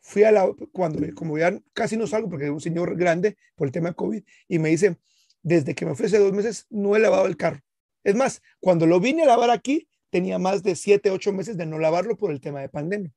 [0.00, 3.66] fui a la, cuando, como ya casi no salgo porque es un señor grande por
[3.66, 4.96] el tema de COVID, y me dice,
[5.42, 7.60] desde que me fui hace dos meses, no he lavado el carro.
[8.04, 11.66] Es más, cuando lo vine a lavar aquí, tenía más de siete, ocho meses de
[11.66, 13.12] no lavarlo por el tema de pandemia.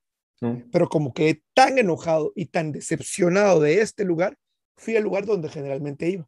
[0.71, 4.39] Pero como quedé tan enojado y tan decepcionado de este lugar,
[4.75, 6.27] fui al lugar donde generalmente iba.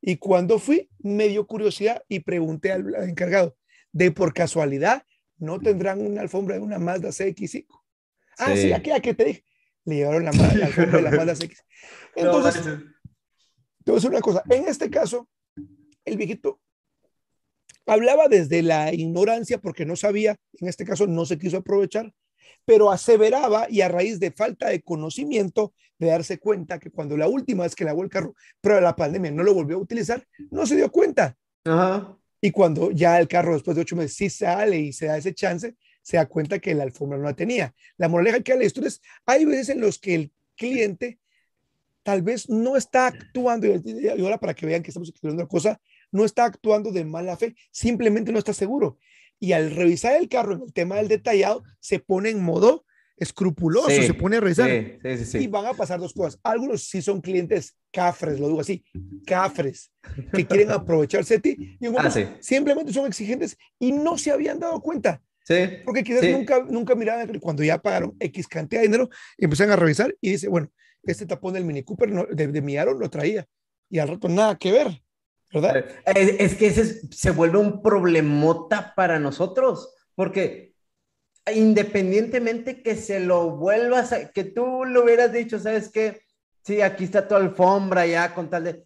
[0.00, 3.56] Y cuando fui, me dio curiosidad y pregunté al, encargado,
[3.92, 5.04] de por casualidad,
[5.38, 7.66] ¿no tendrán una alfombra de una Mazda CX5?
[8.38, 9.44] Ah, sí, aquí, aquí te dije.
[9.84, 11.64] Le llevaron la, alfombra de la Mazda CX.
[12.16, 14.42] Entonces, te voy a decir una cosa.
[14.50, 15.28] En este caso,
[16.04, 16.60] el viejito
[17.86, 22.12] hablaba desde la ignorancia porque no sabía, en este caso no se quiso aprovechar,
[22.64, 27.28] pero aseveraba y a raíz de falta de conocimiento, de darse cuenta que cuando la
[27.28, 30.66] última vez que lavó el carro, pero la pandemia no lo volvió a utilizar, no
[30.66, 31.36] se dio cuenta.
[32.40, 35.34] Y cuando ya el carro después de ocho meses sí sale y se da ese
[35.34, 37.74] chance, se da cuenta que la alfombra no la tenía.
[37.96, 41.18] La moraleja que la historia es, hay veces en los que el cliente
[42.02, 45.80] tal vez no está actuando, y ahora para que vean que estamos explicando una cosa,
[46.14, 48.98] no está actuando de mala fe, simplemente no está seguro
[49.44, 53.90] y al revisar el carro en el tema del detallado, se pone en modo escrupuloso,
[53.90, 54.70] se pone a revisar.
[54.70, 56.40] y van a pasar dos cosas.
[56.42, 58.82] Algunos sí son clientes cafres, lo digo así,
[59.26, 59.92] cafres,
[60.32, 61.76] que quieren aprovecharse de ti.
[61.78, 65.22] Y ah, simplemente son exigentes y no se habían dado cuenta.
[65.84, 70.16] Porque quizás nunca, nunca miraban cuando ya pagaron X cantidad de dinero, empiezan a revisar
[70.22, 70.72] y dice, bueno,
[71.02, 73.46] este tapón del Mini Cooper de, de mi Aaron lo traía.
[73.90, 75.03] Y al rato nada que ver.
[75.54, 75.84] ¿Verdad?
[76.06, 80.74] Es, que ese se vuelve un problemota para nosotros, porque
[81.54, 86.22] independientemente que se lo vuelvas, a, que tú lo hubieras dicho, ¿sabes qué?
[86.62, 88.84] Sí, aquí está tu alfombra ya con tal de...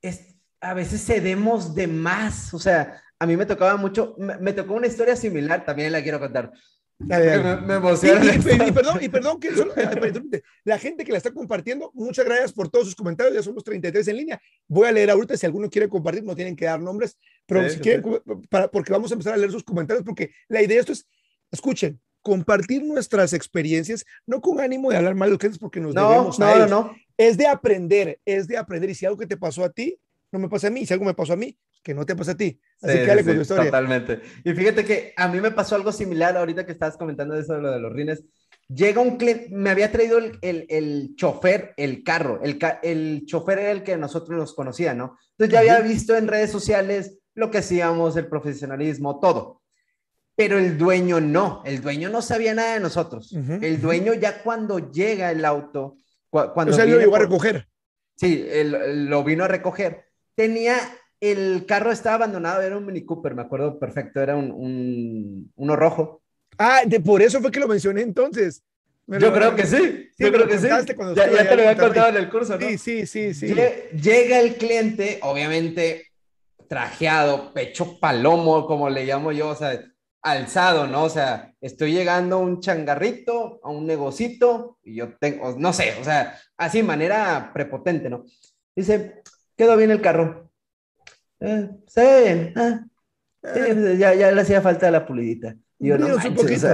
[0.00, 4.74] Es, a veces cedemos de más, o sea, a mí me tocaba mucho, me tocó
[4.74, 6.52] una historia similar, también la quiero contar.
[7.00, 8.34] Me, emociona.
[8.34, 12.68] Y, perdón, y perdón que eh, la gente que la está compartiendo, muchas gracias por
[12.68, 13.34] todos sus comentarios.
[13.34, 14.42] Ya somos 33 en línea.
[14.68, 17.78] Voy a leer ahorita si alguno quiere compartir, no tienen que dar nombres, pero si
[17.78, 18.04] quieren,
[18.50, 21.08] para, porque vamos a empezar a leer sus comentarios, porque la idea de esto es,
[21.50, 26.38] escuchen, compartir nuestras experiencias, no con ánimo de hablar mal de ustedes porque nos debemos
[26.38, 26.70] a ellos.
[26.70, 26.96] No, no.
[27.16, 28.90] Es de aprender, es de aprender.
[28.90, 29.98] Y si algo que te pasó a ti,
[30.30, 30.84] no me pasa a mí.
[30.84, 32.60] Si algo me pasó a mí, que no te pasa a ti.
[32.82, 33.64] Así que dale con tu historia.
[33.64, 34.20] Totalmente.
[34.44, 37.62] Y fíjate que a mí me pasó algo similar ahorita que estabas comentando eso de
[37.62, 38.24] lo de los rines.
[38.68, 42.40] Llega un cliente, me había traído el, el, el chofer, el carro.
[42.42, 45.18] El, el, chofer era el que nosotros nos conocía, ¿no?
[45.32, 49.62] Entonces ya había visto en redes sociales lo que hacíamos, el profesionalismo, todo.
[50.36, 51.62] Pero el dueño no.
[51.64, 53.32] El dueño no sabía nada de nosotros.
[53.32, 55.96] el dueño ya cuando llega el auto.
[56.30, 57.66] cuando o sea, lo llegó a recoger.
[58.14, 60.78] Sí, lo vino a recoger tenía,
[61.20, 66.22] el carro estaba abandonado, era un Mini Cooper, me acuerdo perfecto, era un, uno rojo.
[66.58, 68.62] Ah, de, por eso fue que lo mencioné entonces.
[69.06, 70.68] yo creo que sí, yo creo que sí.
[70.68, 72.66] Ya, te lo había contado en el curso, ¿no?
[72.66, 73.54] Sí, sí, sí, sí.
[73.92, 76.06] Llega el cliente, obviamente
[76.68, 79.82] trajeado, pecho palomo, como le llamo yo, o sea,
[80.22, 81.04] alzado, ¿no?
[81.04, 85.96] O sea, estoy llegando a un changarrito, a un negocito, y yo tengo, no sé,
[86.00, 88.24] o sea, así, manera prepotente, ¿no?
[88.76, 89.22] Dice,
[89.56, 90.49] quedó bien el carro.
[91.40, 92.52] Eh, ve bien.
[92.56, 92.84] Ah,
[93.42, 93.96] eh.
[93.98, 95.56] ya, ya le hacía falta la pulidita.
[95.78, 96.66] yo, no manches,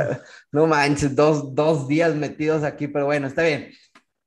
[0.52, 3.70] no manches, dos, dos, días metidos aquí, pero bueno, está bien.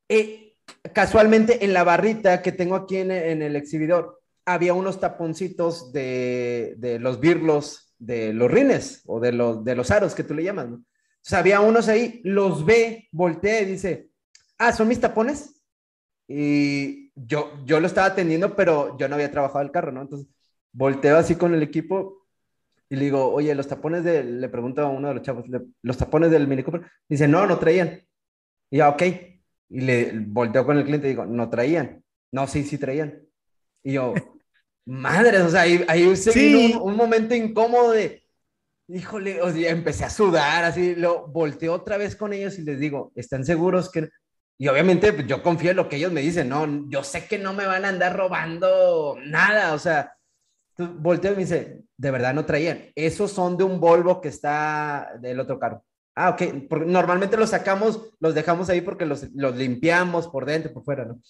[0.07, 0.55] Eh,
[0.93, 6.75] casualmente en la barrita que tengo aquí en, en el exhibidor, había unos taponcitos de,
[6.77, 10.43] de, los birlos de los rines o de los, de los aros que tú le
[10.43, 10.67] llamas.
[10.69, 14.09] O había unos ahí, los ve, voltea y dice,
[14.57, 15.61] ah, ¿son mis tapones?
[16.27, 20.01] Y yo, yo lo estaba atendiendo, pero yo no había trabajado el carro, ¿no?
[20.01, 20.27] Entonces,
[20.71, 22.27] volteo así con el equipo
[22.89, 25.45] y le digo, oye, los tapones de, le pregunto a uno de los chavos,
[25.83, 28.01] los tapones del Mini Cooper, dice, no, no traían.
[28.71, 29.03] Y ya, ok.
[29.69, 32.03] Y le volteo con el cliente y digo, no traían.
[32.31, 33.21] No, sí, sí traían.
[33.83, 34.13] Y yo,
[34.85, 36.75] madre, o sea, ahí, ahí sí.
[36.81, 38.23] un, momento incómodo de,
[38.87, 42.79] híjole, o sea, empecé a sudar, así, lo volteé otra vez con ellos y les
[42.79, 44.09] digo, ¿están seguros que...?
[44.59, 47.39] Y obviamente pues, yo confío en lo que ellos me dicen, no, yo sé que
[47.39, 50.13] no me van a andar robando nada, o sea,
[50.77, 55.13] volteo y me dice, de verdad no traían, esos son de un Volvo que está
[55.21, 55.83] del otro carro.
[56.13, 60.73] Ah, ok, porque normalmente los sacamos, los dejamos ahí porque los, los limpiamos por dentro,
[60.73, 61.21] por fuera, ¿no?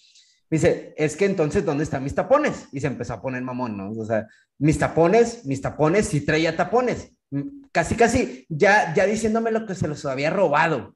[0.49, 2.67] dice, es que entonces, ¿dónde están mis tapones?
[2.71, 3.91] Y se empezó a poner mamón, ¿no?
[3.91, 7.11] O sea, mis tapones, mis tapones, sí traía tapones.
[7.29, 10.95] Mm, casi, casi, ya, ya diciéndome lo que se los había robado.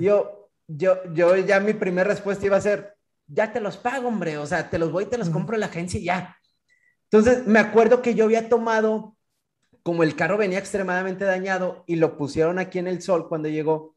[0.00, 0.37] Yo,
[0.68, 2.94] yo, yo ya mi primera respuesta iba a ser,
[3.26, 5.66] ya te los pago, hombre, o sea, te los voy te los compro en la
[5.66, 6.36] agencia y ya.
[7.10, 9.16] Entonces, me acuerdo que yo había tomado,
[9.82, 13.96] como el carro venía extremadamente dañado y lo pusieron aquí en el sol cuando llegó,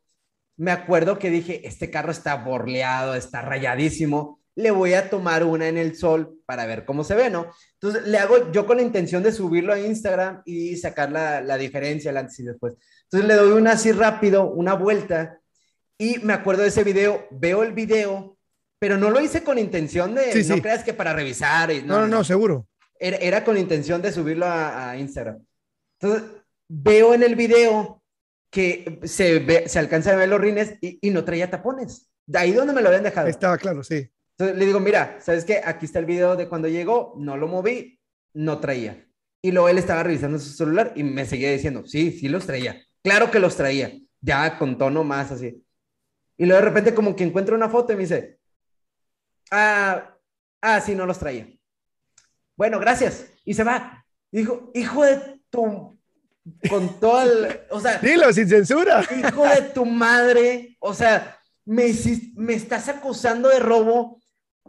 [0.55, 5.67] me acuerdo que dije, este carro está borleado, está rayadísimo, le voy a tomar una
[5.67, 7.51] en el sol para ver cómo se ve, ¿no?
[7.73, 11.57] Entonces le hago yo con la intención de subirlo a Instagram y sacar la, la
[11.57, 12.75] diferencia, el antes y después.
[13.03, 15.40] Entonces le doy una así rápido, una vuelta,
[16.01, 18.35] y me acuerdo de ese video, veo el video,
[18.79, 21.71] pero no lo hice con intención de, no creas que para revisar.
[21.71, 22.67] Y, no, no, no, seguro.
[22.99, 25.45] Era, era, con intención de subirlo a, Instagram.
[25.99, 26.27] Entonces
[26.67, 28.01] veo en el video
[28.49, 32.09] que se, ve, se alcanza a ver los rines y, y no traía tapones.
[32.25, 33.27] De ahí donde me lo habían dejado.
[33.27, 34.09] Estaba claro, sí.
[34.39, 35.61] Entonces le digo, mira, ¿sabes qué?
[35.63, 37.99] Aquí está el video de cuando llegó, no lo moví,
[38.33, 39.07] no traía.
[39.43, 42.81] Y luego él estaba revisando su celular y me seguía diciendo, sí, sí los traía.
[43.03, 45.63] Claro que los traía, ya con tono más así.
[46.38, 48.39] Y luego de repente como que encuentra una foto y me dice,
[49.52, 50.15] ah,
[50.62, 51.48] ah, sí, no los traía.
[52.56, 53.26] Bueno, gracias.
[53.46, 54.06] Y se va.
[54.32, 56.00] Dijo, hijo de tu,
[56.70, 58.00] con todo el, o sea.
[58.00, 59.04] Dilo, sin censura.
[59.17, 61.91] Hijo de tu madre, o sea, me,
[62.36, 64.22] me estás acusando de robo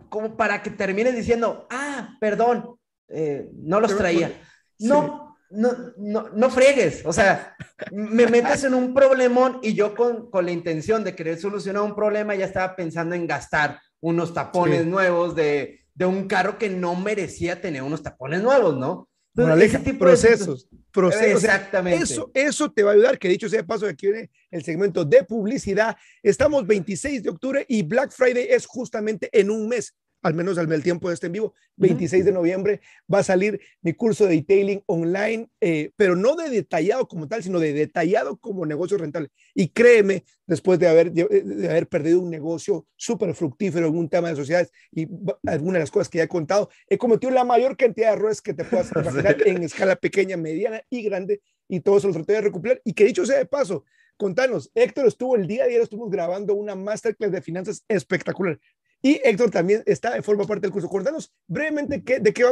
[0.09, 4.33] como para que termines diciendo, ah, perdón, eh, no los traía.
[4.79, 7.57] No, no, no, no fregues, o sea,
[7.91, 11.95] me metes en un problemón y yo con, con, la intención de querer solucionar un
[11.95, 16.95] problema ya estaba pensando en gastar unos tapones nuevos de, de un carro que no
[16.95, 19.09] merecía tener unos tapones nuevos, ¿no?
[19.35, 20.79] ese tipo procesos, de...
[20.93, 21.45] procesos.
[21.45, 22.05] Exactamente.
[22.05, 25.05] eso, eso te va a ayudar, que dicho sea de paso, aquí viene el segmento
[25.05, 25.97] de publicidad.
[26.23, 30.83] Estamos 26 de octubre y Black Friday es justamente en un mes al menos al
[30.83, 32.81] tiempo de este en vivo, 26 de noviembre
[33.13, 37.43] va a salir mi curso de detailing online, eh, pero no de detallado como tal,
[37.43, 39.31] sino de detallado como negocio rentable.
[39.55, 44.29] Y créeme, después de haber, de haber perdido un negocio súper fructífero en un tema
[44.29, 45.09] de sociedades y
[45.47, 48.41] algunas de las cosas que ya he contado, he cometido la mayor cantidad de errores
[48.41, 52.35] que te puedas imaginar en escala pequeña, mediana y grande, y todo eso lo traté
[52.35, 52.81] de recuperar.
[52.85, 53.85] Y que dicho sea de paso,
[54.17, 58.61] contanos, Héctor estuvo el día de ayer, estuvimos grabando una masterclass de finanzas espectacular.
[59.03, 60.89] Y Héctor también está, forma parte del curso.
[60.89, 62.45] Cuéntanos brevemente qué, de qué,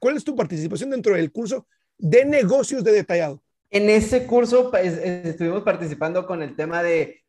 [0.00, 1.66] cuál es tu participación dentro del curso
[1.98, 3.42] de negocios de detallado.
[3.68, 7.22] En ese curso pues, estuvimos participando con el tema de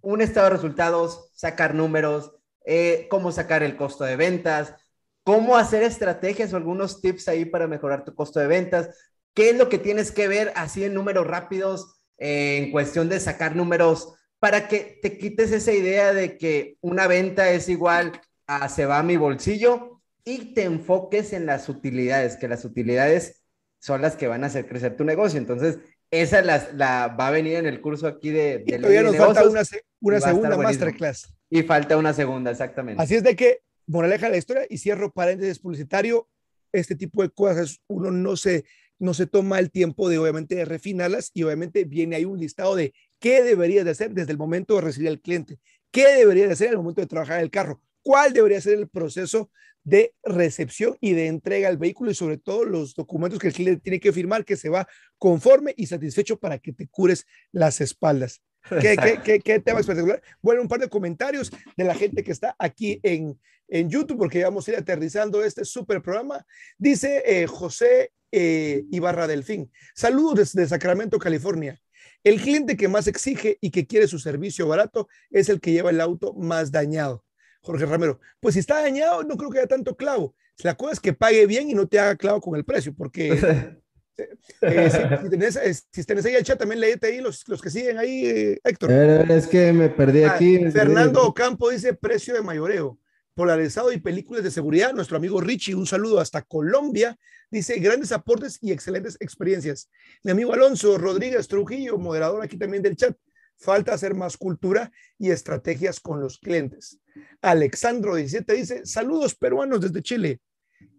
[0.00, 2.32] un estado de resultados, sacar números,
[2.64, 4.74] eh, cómo sacar el costo de ventas,
[5.22, 8.90] cómo hacer estrategias o algunos tips ahí para mejorar tu costo de ventas,
[9.32, 13.20] qué es lo que tienes que ver así en números rápidos eh, en cuestión de
[13.20, 18.68] sacar números para que te quites esa idea de que una venta es igual a
[18.68, 23.42] se va a mi bolsillo y te enfoques en las utilidades, que las utilidades
[23.80, 25.38] son las que van a hacer crecer tu negocio.
[25.38, 25.78] Entonces,
[26.10, 28.58] esa la, va a venir en el curso aquí de...
[28.58, 29.62] de y todavía nos falta una,
[30.00, 31.32] una segunda masterclass.
[31.50, 33.02] Y falta una segunda, exactamente.
[33.02, 36.28] Así es de que, moraleja de la historia, y cierro paréntesis publicitario,
[36.72, 38.64] este tipo de cosas uno no se,
[38.98, 42.76] no se toma el tiempo de obviamente de refinarlas y obviamente viene ahí un listado
[42.76, 45.58] de ¿Qué deberías de hacer desde el momento de recibir al cliente?
[45.90, 47.80] ¿Qué deberías de hacer en el momento de trabajar el carro?
[48.02, 49.50] ¿Cuál debería ser el proceso
[49.82, 53.82] de recepción y de entrega al vehículo y sobre todo los documentos que el cliente
[53.82, 58.42] tiene que firmar que se va conforme y satisfecho para que te cures las espaldas?
[58.80, 60.22] ¿Qué, qué, qué, tema espectacular?
[60.42, 64.44] Bueno, un par de comentarios de la gente que está aquí en, en YouTube, porque
[64.44, 66.44] vamos a ir aterrizando este súper programa.
[66.76, 69.70] Dice eh, José eh, Ibarra Delfín.
[69.94, 71.80] Saludos desde Sacramento, California.
[72.28, 75.88] El cliente que más exige y que quiere su servicio barato es el que lleva
[75.88, 77.24] el auto más dañado.
[77.62, 80.34] Jorge Ramiro, pues si está dañado, no creo que haya tanto clavo.
[80.58, 83.32] La cosa es que pague bien y no te haga clavo con el precio, porque
[84.18, 84.28] eh,
[84.60, 87.70] eh, si, tenés, eh, si, tenés, ahí el chat, también leíte ahí los, los que
[87.70, 88.90] siguen ahí, Héctor.
[89.30, 90.70] Es que me perdí ah, aquí.
[90.70, 92.98] Fernando Ocampo dice precio de mayoreo
[93.38, 94.92] polarizado y películas de seguridad.
[94.92, 97.16] Nuestro amigo Richie, un saludo hasta Colombia.
[97.52, 99.88] Dice, grandes aportes y excelentes experiencias.
[100.24, 103.16] Mi amigo Alonso Rodríguez Trujillo, moderador aquí también del chat.
[103.56, 106.98] Falta hacer más cultura y estrategias con los clientes.
[107.40, 110.40] Alexandro 17 dice, saludos peruanos desde Chile.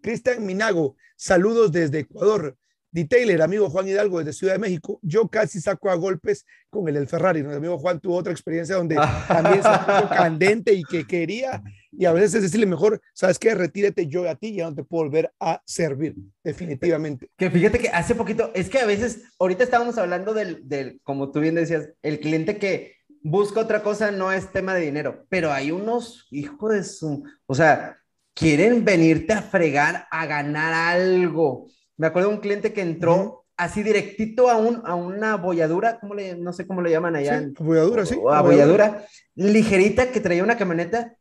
[0.00, 2.56] Cristian Minago, saludos desde Ecuador.
[2.92, 6.94] Detailer, amigo Juan Hidalgo desde Ciudad de México, yo casi saco a golpes con el
[6.94, 7.42] del Ferrari.
[7.42, 8.96] Mi amigo Juan tuvo otra experiencia donde
[9.28, 11.62] también se puso candente y que quería,
[11.92, 13.54] y a veces es decirle mejor, ¿sabes qué?
[13.54, 17.30] Retírate yo a ti, ya no te puedo volver a servir, definitivamente.
[17.36, 21.30] Que fíjate que hace poquito, es que a veces, ahorita estábamos hablando del, del como
[21.30, 25.52] tú bien decías, el cliente que busca otra cosa no es tema de dinero, pero
[25.52, 27.98] hay unos hijos de su, o sea,
[28.34, 31.68] quieren venirte a fregar, a ganar algo
[32.00, 36.14] me acuerdo de un cliente que entró así directito a, un, a una bolladura, ¿cómo
[36.14, 37.40] le, no sé cómo le llaman allá.
[37.40, 38.18] Sí, bolladura, sí.
[38.30, 41.14] A bolladura, ligerita, que traía una camioneta.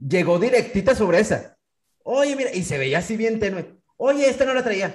[0.00, 1.56] Llegó directita sobre esa.
[2.02, 3.76] Oye, mira, y se veía así bien tenue.
[3.96, 4.92] Oye, esta no la traía.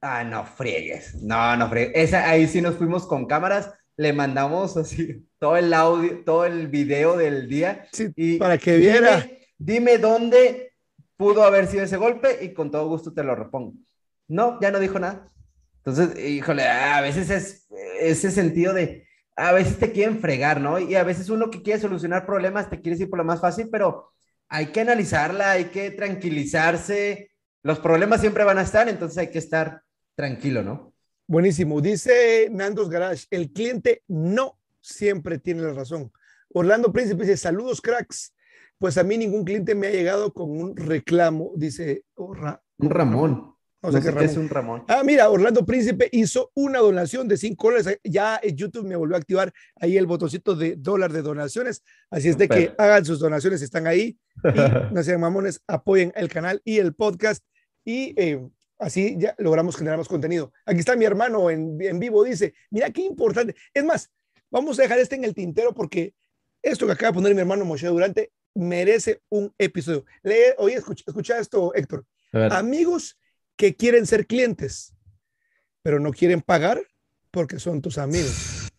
[0.00, 1.16] Ah, no friegues.
[1.16, 1.92] No, no friegues.
[1.94, 3.74] Esa, ahí sí nos fuimos con cámaras.
[3.98, 7.86] Le mandamos así todo el audio, todo el video del día.
[7.92, 9.20] Sí, y para que viera.
[9.20, 10.71] Dime, dime dónde
[11.22, 13.74] pudo haber sido ese golpe y con todo gusto te lo repongo.
[14.26, 15.28] No, ya no dijo nada.
[15.76, 17.68] Entonces, híjole, a veces es
[18.00, 19.06] ese sentido de,
[19.36, 20.80] a veces te quieren fregar, ¿no?
[20.80, 23.68] Y a veces uno que quiere solucionar problemas te quiere ir por lo más fácil,
[23.70, 24.10] pero
[24.48, 27.30] hay que analizarla, hay que tranquilizarse.
[27.62, 29.82] Los problemas siempre van a estar, entonces hay que estar
[30.16, 30.92] tranquilo, ¿no?
[31.28, 31.80] Buenísimo.
[31.80, 36.10] Dice Nandos Garage, el cliente no siempre tiene la razón.
[36.48, 38.34] Orlando Príncipe dice, saludos cracks.
[38.82, 42.34] Pues a mí ningún cliente me ha llegado con un reclamo, dice un
[42.80, 43.54] Ramón.
[43.80, 44.82] No sé, qué, es un Ramón.
[44.88, 48.00] Ah, mira, Orlando Príncipe hizo una donación de 5 dólares.
[48.02, 51.84] Ya YouTube me volvió a activar ahí el botoncito de dólar de donaciones.
[52.10, 54.18] Así es de que hagan sus donaciones, están ahí.
[54.42, 54.58] Y
[54.92, 57.44] no sean mamones, apoyen el canal y el podcast.
[57.84, 58.44] Y eh,
[58.80, 60.52] así ya logramos generar más contenido.
[60.66, 63.54] Aquí está mi hermano en, en vivo, dice, mira qué importante.
[63.72, 64.10] Es más,
[64.50, 66.14] vamos a dejar este en el tintero porque
[66.62, 70.04] esto que acaba de poner mi hermano Moshe Durante merece un episodio.
[70.22, 72.04] Lee, oye, escucha, esto, Héctor.
[72.32, 73.18] Amigos
[73.56, 74.94] que quieren ser clientes,
[75.82, 76.82] pero no quieren pagar
[77.30, 78.70] porque son tus amigos.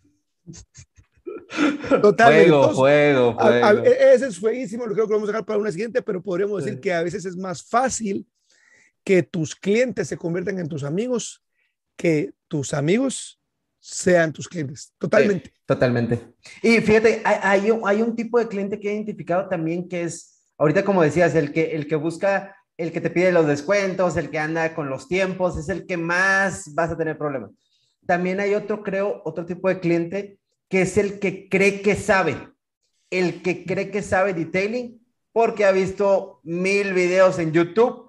[2.02, 2.50] Totalmente.
[2.50, 3.84] Juego, juego, juego.
[3.84, 6.22] E, ese es fueguísimo, lo creo que lo vamos a dejar para una siguiente, pero
[6.22, 8.28] podríamos decir que a veces es más fácil
[9.04, 11.44] que tus clientes se conviertan en tus amigos
[11.96, 13.40] que tus amigos
[13.84, 14.94] sean tus clientes.
[14.98, 15.52] Totalmente.
[15.66, 16.22] totalmente.
[16.62, 20.86] Y fíjate, hay, hay, un tipo de cliente que he identificado también que es, ahorita
[20.86, 24.40] como decías, el que, el que busca, el que te pide los descuentos, el que
[24.40, 27.52] anda con los tiempos, es el que más vas a tener problemas.
[28.08, 32.38] También hay otro, creo, otro tipo de cliente que es el que cree que sabe,
[33.10, 38.08] el que cree que sabe detailing porque ha visto mil videos en YouTube,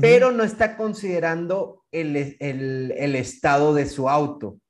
[0.00, 4.60] pero no está considerando el, el, el estado de su auto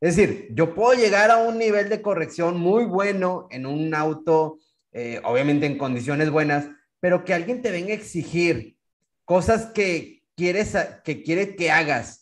[0.00, 4.58] es decir, yo puedo llegar a un nivel de corrección muy bueno en un auto,
[4.92, 6.68] eh, obviamente en condiciones buenas,
[7.00, 8.76] pero que alguien te venga a exigir
[9.24, 10.74] cosas que quieres
[11.04, 12.20] que quiere que hagas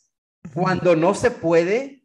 [0.55, 2.03] cuando no se puede,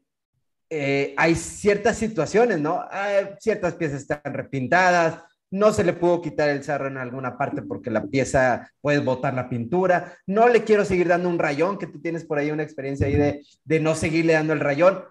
[0.69, 2.83] eh, hay ciertas situaciones, ¿no?
[2.89, 5.19] Hay ciertas piezas están repintadas,
[5.51, 9.33] no se le pudo quitar el cerro en alguna parte porque la pieza puedes botar
[9.35, 12.63] la pintura, no le quiero seguir dando un rayón, que tú tienes por ahí una
[12.63, 15.03] experiencia ahí de, de no seguirle dando el rayón.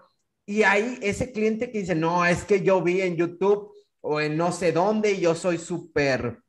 [0.45, 3.71] Y hay ese cliente que dice, no, es que yo vi en YouTube
[4.01, 6.39] o en no sé dónde y yo soy súper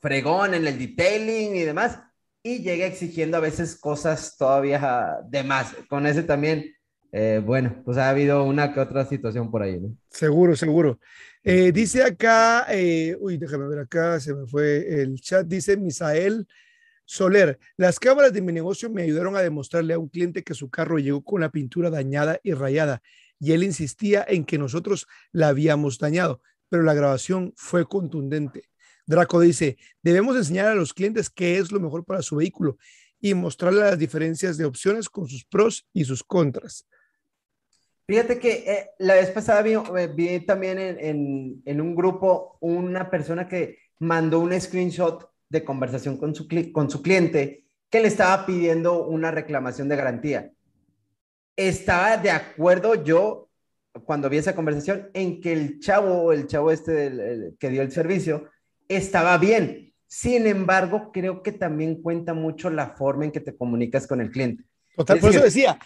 [0.00, 1.98] fregón en el detailing y demás.
[2.42, 5.74] Y llega exigiendo a veces cosas todavía de más.
[5.88, 6.74] Con ese también,
[7.12, 9.80] eh, bueno, pues ha habido una que otra situación por ahí.
[10.08, 10.98] Seguro, seguro.
[11.42, 16.46] Eh, dice acá, eh, uy, déjame ver acá, se me fue el chat, dice Misael
[17.04, 20.70] Soler, las cámaras de mi negocio me ayudaron a demostrarle a un cliente que su
[20.70, 23.00] carro llegó con la pintura dañada y rayada
[23.38, 28.68] y él insistía en que nosotros la habíamos dañado, pero la grabación fue contundente.
[29.06, 32.76] Draco dice, debemos enseñar a los clientes qué es lo mejor para su vehículo
[33.20, 36.86] y mostrarle las diferencias de opciones con sus pros y sus contras.
[38.08, 43.48] Fíjate que eh, la vez pasada vi, eh, también en, en, un grupo una persona
[43.48, 49.06] que mandó un screenshot de conversación con su, con su cliente que le estaba pidiendo
[49.06, 50.52] una reclamación de garantía
[51.56, 53.48] estaba de acuerdo yo
[54.04, 58.50] cuando vi esa conversación en que el chavo, el chavo este que dio el servicio,
[58.88, 59.94] estaba bien.
[60.06, 64.30] Sin embargo, creo que también cuenta mucho la forma en que te comunicas con el
[64.30, 64.64] cliente.
[64.94, 65.78] Total, por eso decía,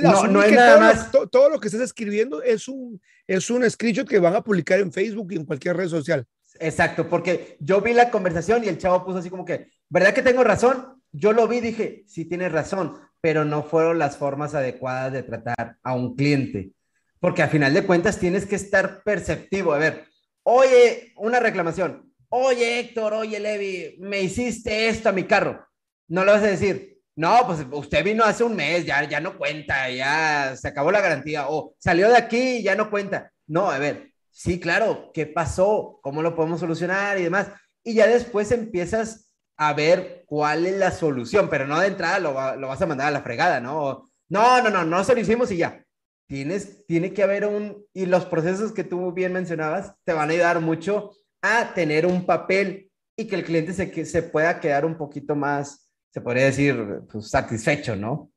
[0.00, 1.10] no, no es nada más.
[1.10, 4.92] todo, lo que estás escribiendo es un, es un screenshot que van a publicar en
[4.92, 6.24] Facebook y en cualquier red social.
[6.60, 10.22] Exacto, porque yo vi la conversación y el chavo puso así como que, ¿verdad que
[10.22, 11.02] tengo razón?
[11.10, 15.78] Yo lo vi, dije, sí tienes razón, pero no fueron las formas adecuadas de tratar
[15.82, 16.72] a un cliente.
[17.18, 19.72] Porque a final de cuentas tienes que estar perceptivo.
[19.72, 20.04] A ver,
[20.42, 22.12] oye, una reclamación.
[22.28, 25.66] oye Héctor, oye Levi, me hiciste esto a mi carro.
[26.06, 29.38] No le vas a decir, no, pues usted vino hace un mes, ya, ya no
[29.38, 33.32] cuenta, ya se acabó la garantía, o salió de aquí ya no cuenta.
[33.46, 35.98] No, a ver, sí, claro, ¿qué pasó?
[36.02, 37.48] ¿Cómo lo podemos solucionar y demás?
[37.82, 39.23] Y ya después empiezas
[39.56, 43.08] a ver cuál es la solución, pero no de entrada lo, lo vas a mandar
[43.08, 44.04] a la fregada, ¿no?
[44.28, 45.84] No, no, no, no se lo hicimos y ya.
[46.26, 50.32] Tienes, tiene que haber un, y los procesos que tú bien mencionabas te van a
[50.32, 54.96] ayudar mucho a tener un papel y que el cliente se, se pueda quedar un
[54.96, 58.30] poquito más, se podría decir, pues, satisfecho, ¿no?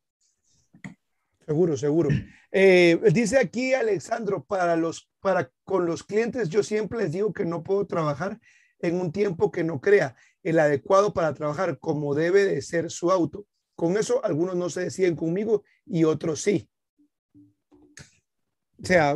[1.45, 2.09] Seguro, seguro.
[2.51, 7.45] Eh, dice aquí Alexandro, para los, para con los clientes yo siempre les digo que
[7.45, 8.37] no puedo trabajar
[8.79, 13.11] en un tiempo que no crea el adecuado para trabajar como debe de ser su
[13.11, 13.45] auto.
[13.75, 16.69] Con eso algunos no se deciden conmigo y otros sí.
[18.81, 19.15] O sea,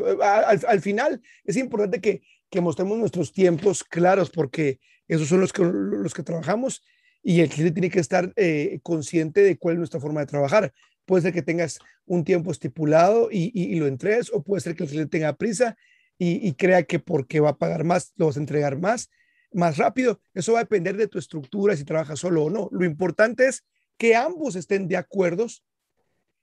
[0.68, 5.64] al, final es importante que, que, mostremos nuestros tiempos claros porque esos son los que,
[5.64, 6.84] los que trabajamos
[7.22, 10.74] y el cliente tiene que estar eh, consciente de cuál es nuestra forma de trabajar.
[11.06, 14.84] Puede ser que tengas un tiempo estipulado y, y, lo entregues o puede ser que
[14.84, 15.78] el cliente tenga prisa
[16.18, 19.10] y, y, crea que porque va a pagar más, lo vas a entregar más,
[19.54, 20.22] más rápido.
[20.34, 22.70] Eso va a depender de tu estructura, si trabajas solo o no.
[22.72, 23.64] Lo importante es
[23.98, 25.48] que ambos estén de acuerdo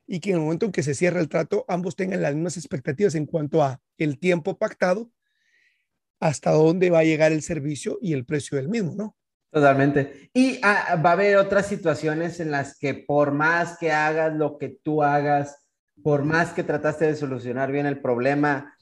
[0.06, 2.56] y que en el momento en que se cierra el trato, ambos tengan las mismas
[2.56, 5.10] expectativas en cuanto a el tiempo pactado,
[6.20, 9.16] hasta dónde va a llegar el servicio y el precio del mismo, ¿no?
[9.50, 10.30] Totalmente.
[10.34, 14.58] Y ah, va a haber otras situaciones en las que por más que hagas lo
[14.58, 15.66] que tú hagas,
[16.02, 18.74] por más que trataste de solucionar bien el problema,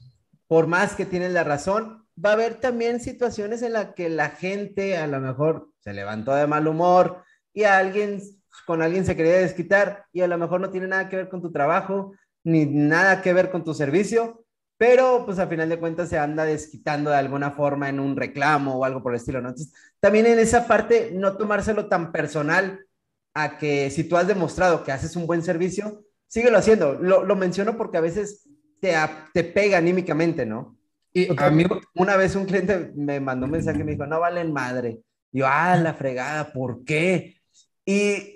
[0.47, 4.29] por más que tienes la razón, va a haber también situaciones en las que la
[4.29, 8.21] gente a lo mejor se levantó de mal humor y alguien
[8.65, 11.41] con alguien se quería desquitar y a lo mejor no tiene nada que ver con
[11.41, 12.13] tu trabajo
[12.43, 14.45] ni nada que ver con tu servicio,
[14.77, 18.75] pero pues a final de cuentas se anda desquitando de alguna forma en un reclamo
[18.75, 19.49] o algo por el estilo, ¿no?
[19.49, 22.85] Entonces, también en esa parte no tomárselo tan personal
[23.33, 26.93] a que si tú has demostrado que haces un buen servicio, síguelo haciendo.
[26.93, 28.47] Lo, lo menciono porque a veces
[28.79, 28.93] te,
[29.33, 30.76] te pega anímicamente, ¿no?
[31.17, 31.65] Y a mí
[31.95, 34.99] una vez un cliente me mandó un mensaje y me dijo, no valen madre.
[35.31, 37.37] Y yo, ah, la fregada, ¿por qué?
[37.83, 38.35] Y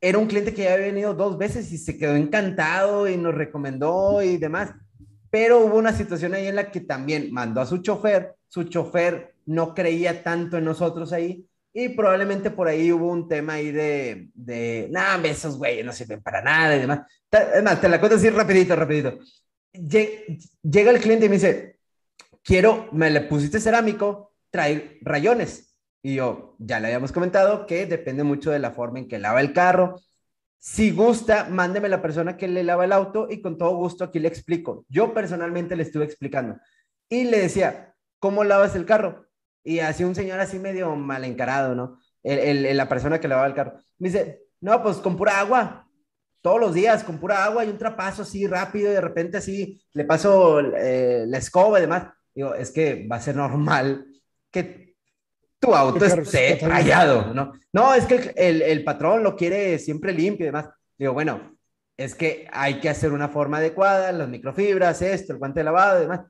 [0.00, 3.34] era un cliente que ya había venido dos veces y se quedó encantado y nos
[3.34, 4.70] recomendó y demás.
[5.28, 9.34] Pero hubo una situación ahí en la que también mandó a su chofer, su chofer
[9.46, 14.28] no creía tanto en nosotros ahí y probablemente por ahí hubo un tema ahí de,
[14.34, 17.00] de nada, esos güeyes no sirven para nada y demás.
[17.32, 19.18] Es más, te la cuento así rapidito, rapidito.
[19.72, 21.73] Llega el cliente y me dice,
[22.44, 25.74] quiero, me le pusiste cerámico, trae rayones.
[26.02, 29.40] Y yo, ya le habíamos comentado que depende mucho de la forma en que lava
[29.40, 29.96] el carro.
[30.58, 34.18] Si gusta, mándeme la persona que le lava el auto y con todo gusto aquí
[34.18, 34.84] le explico.
[34.88, 36.58] Yo personalmente le estuve explicando.
[37.08, 39.26] Y le decía, ¿cómo lavas el carro?
[39.62, 41.98] Y así un señor así medio mal encarado, ¿no?
[42.22, 43.78] El, la persona que lavaba el carro.
[43.98, 45.88] Me dice, no, pues con pura agua.
[46.42, 49.82] Todos los días, con pura agua y un trapazo así rápido y de repente así
[49.94, 52.08] le paso eh, la escoba y demás.
[52.34, 54.06] Digo, es que va a ser normal
[54.50, 54.96] que
[55.58, 57.52] tu auto esté rayado, ¿no?
[57.72, 60.68] No, es que el, el, patrón lo quiere siempre limpio y demás.
[60.98, 61.56] Digo, bueno,
[61.96, 65.98] es que hay que hacer una forma adecuada, las microfibras, esto, el guante de lavado
[65.98, 66.20] y demás.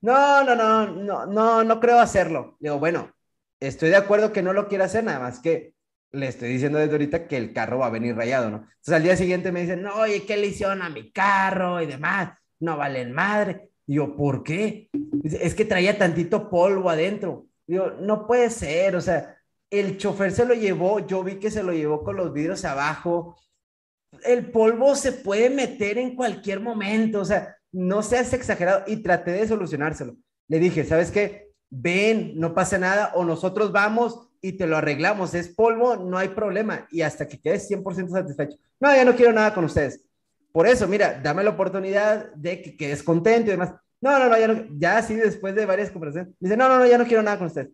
[0.00, 2.56] No, no, no, no, no, no creo hacerlo.
[2.60, 3.10] Digo, bueno,
[3.60, 5.74] estoy de acuerdo que no lo quiera hacer, nada más que
[6.12, 8.56] le estoy diciendo desde ahorita que el carro va a venir rayado, ¿no?
[8.58, 11.86] Entonces al día siguiente me dicen, no, oye, ¿qué le hicieron a mi carro y
[11.86, 12.38] demás?
[12.60, 13.70] No valen madre.
[13.86, 14.88] Y yo, ¿por qué?
[15.24, 17.46] Es que traía tantito polvo adentro.
[17.66, 19.36] Digo, no puede ser, o sea,
[19.70, 23.36] el chofer se lo llevó, yo vi que se lo llevó con los vidrios abajo.
[24.24, 29.32] El polvo se puede meter en cualquier momento, o sea, no seas exagerado y traté
[29.32, 30.16] de solucionárselo.
[30.48, 31.52] Le dije, ¿sabes qué?
[31.70, 35.34] Ven, no pasa nada, o nosotros vamos y te lo arreglamos.
[35.34, 36.86] Es polvo, no hay problema.
[36.90, 38.58] Y hasta que quedes 100% satisfecho.
[38.78, 40.04] No, ya no quiero nada con ustedes.
[40.54, 43.74] Por eso, mira, dame la oportunidad de que quedes contento y demás.
[44.00, 46.86] No, no, no, ya, no, ya sí, después de varias conversaciones, dice, no, no, no,
[46.86, 47.70] ya no quiero nada con usted.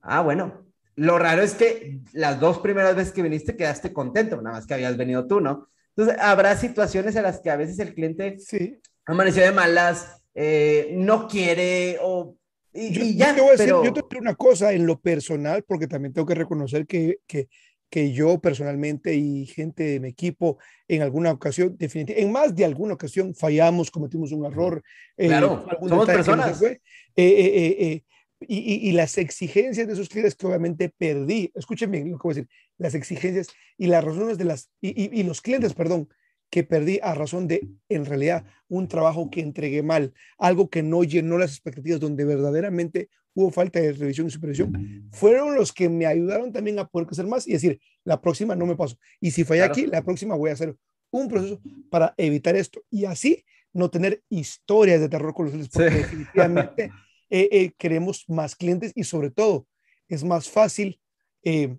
[0.00, 0.64] Ah, bueno.
[0.94, 4.74] Lo raro es que las dos primeras veces que viniste quedaste contento, nada más que
[4.74, 5.66] habías venido tú, ¿no?
[5.96, 8.78] Entonces, habrá situaciones en las que a veces el cliente sí.
[9.06, 12.36] amaneció de malas, eh, no quiere o...
[12.72, 15.64] Y, ya, yo te voy a decir, yo te digo una cosa en lo personal,
[15.64, 17.48] porque también tengo que reconocer que, que
[17.90, 22.64] que yo personalmente y gente de mi equipo en alguna ocasión, definitivamente, en más de
[22.64, 24.82] alguna ocasión fallamos, cometimos un error.
[25.16, 26.62] Eh, claro, somos personas.
[26.62, 26.78] Eh,
[27.16, 28.04] eh,
[28.46, 32.32] y, y, las exigencias de esos clientes que obviamente perdí, escuchen bien lo que voy
[32.32, 36.08] a decir, las exigencias y las razones de las, y, los clientes, perdón,
[36.48, 41.04] que perdí a razón de, en realidad, un trabajo que entregué mal, algo que no
[41.04, 46.06] llenó las expectativas, donde verdaderamente hubo falta de revisión y supervisión, fueron los que me
[46.06, 48.96] ayudaron también a poder hacer más y decir, la próxima no me paso.
[49.20, 50.74] Y si falla aquí, la próxima voy a hacer
[51.10, 51.60] un proceso
[51.90, 52.82] para evitar esto.
[52.90, 56.92] Y así no tener historias de terror con los clientes, porque definitivamente
[57.28, 59.66] eh, eh, queremos más clientes y sobre todo
[60.08, 61.00] es más fácil
[61.44, 61.76] eh,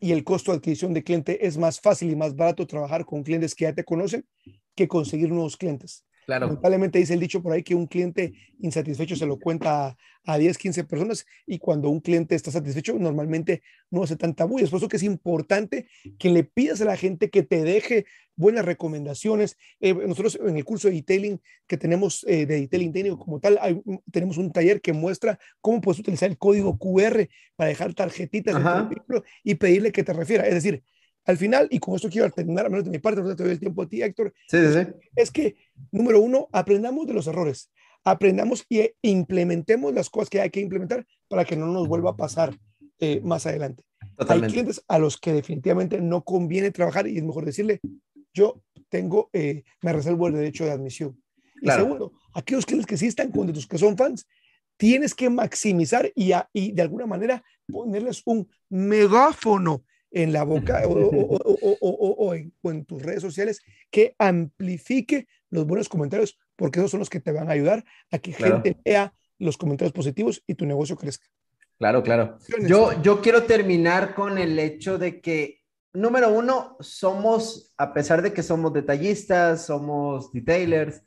[0.00, 3.22] y el costo de adquisición de cliente es más fácil y más barato trabajar con
[3.22, 4.26] clientes que ya te conocen
[4.74, 6.04] que conseguir nuevos clientes.
[6.26, 6.46] Claro.
[6.46, 10.56] Lamentablemente dice el dicho por ahí que un cliente insatisfecho se lo cuenta a, 10,
[10.56, 14.64] 15 personas y cuando un cliente está satisfecho normalmente no hace tanta bulla.
[14.64, 15.86] Es por eso que es importante
[16.18, 18.06] que le pidas a la gente que te deje
[18.36, 19.58] buenas recomendaciones.
[19.80, 23.58] Eh, nosotros en el curso de detailing que tenemos eh, de detailing técnico como tal,
[24.10, 28.56] tenemos un taller que muestra cómo puedes utilizar el código QR para dejar tarjetitas
[29.42, 30.46] y pedirle que te refiera.
[30.46, 30.82] Es decir,
[31.24, 33.52] al final, y con esto quiero terminar, a menos de mi parte, no te doy
[33.52, 34.86] el tiempo a ti, Héctor, sí, sí.
[35.16, 35.56] es que,
[35.90, 37.70] número uno, aprendamos de los errores,
[38.04, 42.16] aprendamos y implementemos las cosas que hay que implementar para que no nos vuelva a
[42.16, 42.56] pasar
[43.00, 43.82] eh, más adelante.
[44.28, 47.80] Hay clientes a los que definitivamente no conviene trabajar y es mejor decirle,
[48.32, 51.20] yo tengo, eh, me reservo el derecho de admisión.
[51.60, 54.26] Y segundo, aquellos clientes que sí están con tus que son fans,
[54.76, 59.82] tienes que maximizar y, y de alguna manera ponerles un megáfono
[60.14, 63.60] en la boca o, en, tus redes sociales
[63.90, 68.18] que amplifique los buenos comentarios, porque esos son los que te van a ayudar a
[68.18, 71.26] que gente vea los comentarios positivos y tu negocio crezca.
[71.78, 72.38] Claro, claro.
[72.66, 75.62] Yo, yo quiero terminar con el hecho de que,
[75.92, 81.02] número uno, somos, a pesar de que somos detallistas, somos detailers,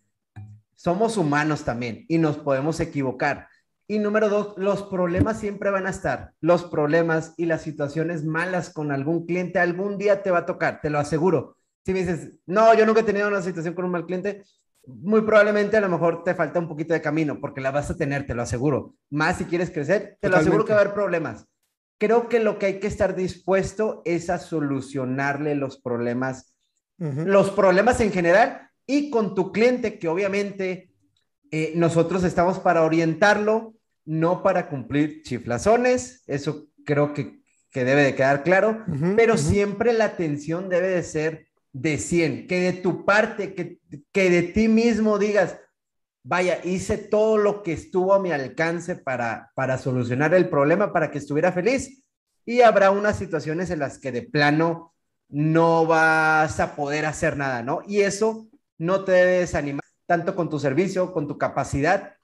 [0.75, 3.47] somos humanos también y nos podemos equivocar.
[3.89, 6.33] Y número dos, los problemas siempre van a estar.
[6.41, 10.81] Los problemas y las situaciones malas con algún cliente algún día te va a tocar,
[10.81, 11.57] te lo aseguro.
[11.85, 14.43] Si me dices, no, yo nunca he tenido una situación con un mal cliente,
[14.85, 17.95] muy probablemente a lo mejor te falta un poquito de camino, porque la vas a
[17.95, 18.95] tener, te lo aseguro.
[19.09, 21.45] Más si quieres crecer, te lo aseguro que va a haber problemas.
[21.97, 26.53] Creo que lo que hay que estar dispuesto es a solucionarle los problemas,
[26.97, 30.91] los problemas en general y con tu cliente, que obviamente
[31.51, 33.73] eh, nosotros estamos para orientarlo,
[34.07, 37.37] no para cumplir chiflazones, eso creo que,
[37.73, 38.83] debe de quedar claro,
[39.15, 43.79] pero siempre la atención debe de ser de 100, que de tu parte, que,
[44.11, 45.59] que de ti mismo digas,
[46.23, 51.11] vaya, hice todo lo que estuvo a mi alcance para, para solucionar el problema, para
[51.11, 52.03] que estuviera feliz.
[52.45, 54.95] Y habrá unas situaciones en las que de plano
[55.29, 57.81] no vas a poder hacer nada, ¿no?
[57.87, 58.47] Y eso
[58.77, 62.15] no te debe desanimar tanto con tu servicio, con tu capacidad.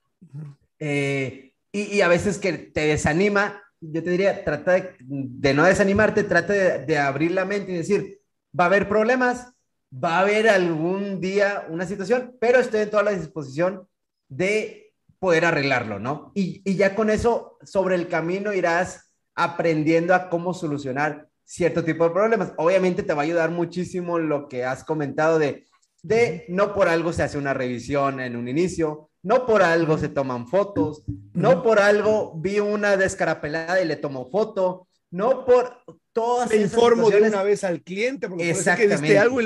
[0.80, 6.54] Eh, y, a veces que te desanima, yo te diría, trata de, no desanimarte, trata
[6.54, 8.20] de, abrir la mente y decir,
[8.58, 9.52] va a haber problemas,
[9.92, 13.88] va a haber algún día una situación, pero estoy en toda la disposición
[14.30, 16.32] de poder arreglarlo, ¿no?
[16.36, 22.04] Y, y ya con eso, sobre el camino irás aprendiendo a cómo solucionar cierto tipo
[22.04, 22.54] de problemas.
[22.58, 25.66] Obviamente te va a ayudar muchísimo lo que has comentado de,
[26.04, 30.10] de no por algo se hace una revisión en un inicio, no por algo se
[30.10, 31.04] toman fotos,
[31.34, 35.78] no por algo vi una descarapelada y le tomo foto, no por
[36.12, 39.08] todas Me informo de una vez al cliente, porque Exactamente.
[39.08, 39.40] que algo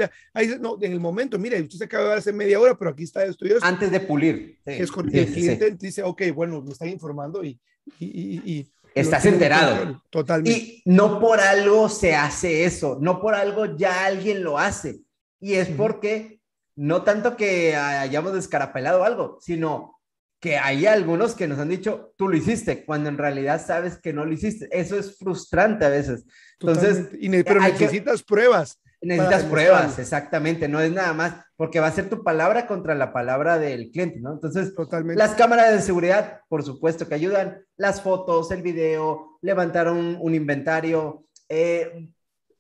[0.59, 3.23] no, en el momento, mire, usted se acaba de hace media hora, pero aquí está
[3.23, 4.57] esto y Antes de pulir.
[4.65, 7.59] es con, el cliente dice, ok, bueno, me están informando y...
[7.99, 10.01] y, Estás enterado.
[10.09, 10.59] Totalmente.
[10.59, 15.01] Y no por algo se hace eso, no por algo ya alguien lo hace.
[15.39, 16.36] Y es porque
[16.77, 19.99] no tanto que hayamos descarapelado algo, sino
[20.39, 24.13] que hay algunos que nos han dicho, tú lo hiciste, cuando en realidad sabes que
[24.13, 24.69] no lo hiciste.
[24.71, 26.25] Eso es frustrante a veces.
[26.59, 27.07] Entonces,
[27.43, 28.79] pero necesitas pruebas.
[29.01, 30.67] Necesitas pruebas, exactamente.
[30.67, 34.19] No es nada más, porque va a ser tu palabra contra la palabra del cliente,
[34.19, 34.33] ¿no?
[34.33, 35.17] Entonces, Totalmente.
[35.17, 37.63] las cámaras de seguridad, por supuesto que ayudan.
[37.75, 41.25] Las fotos, el video, levantar un, inventario.
[41.49, 42.09] Eh,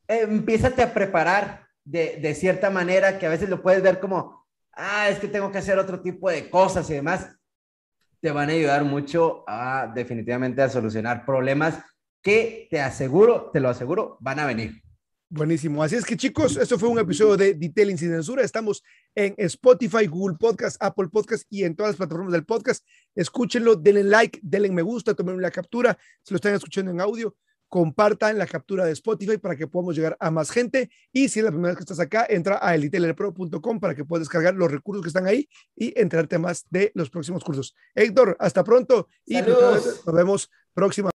[0.07, 5.19] empiézate a preparar de, cierta manera que a veces lo puedes ver como, ah, es
[5.19, 7.33] que tengo que hacer otro tipo de cosas y demás,
[8.19, 11.79] te van a ayudar mucho a definitivamente a solucionar problemas
[12.21, 14.81] que te aseguro, te lo aseguro, van a venir.
[15.29, 15.83] Buenísimo.
[15.83, 18.43] Así es que chicos, esto fue un episodio de Detailing sin censura.
[18.43, 18.81] Estamos
[19.13, 22.85] en Spotify, Google Podcast, Apple Podcast y en todas las plataformas del podcast.
[23.13, 27.35] Escúchenlo, denle like, denle me gusta, tomen una captura si lo están escuchando en audio
[27.67, 30.89] compartan la captura de Spotify para que podamos llegar a más gente.
[31.11, 34.27] Y si es la primera vez que estás acá, entra a elitailerpro.com para que puedas
[34.27, 37.75] descargar los recursos que están ahí y enterarte más de los próximos cursos.
[37.95, 41.05] Héctor, hasta pronto y nos vemos próxima.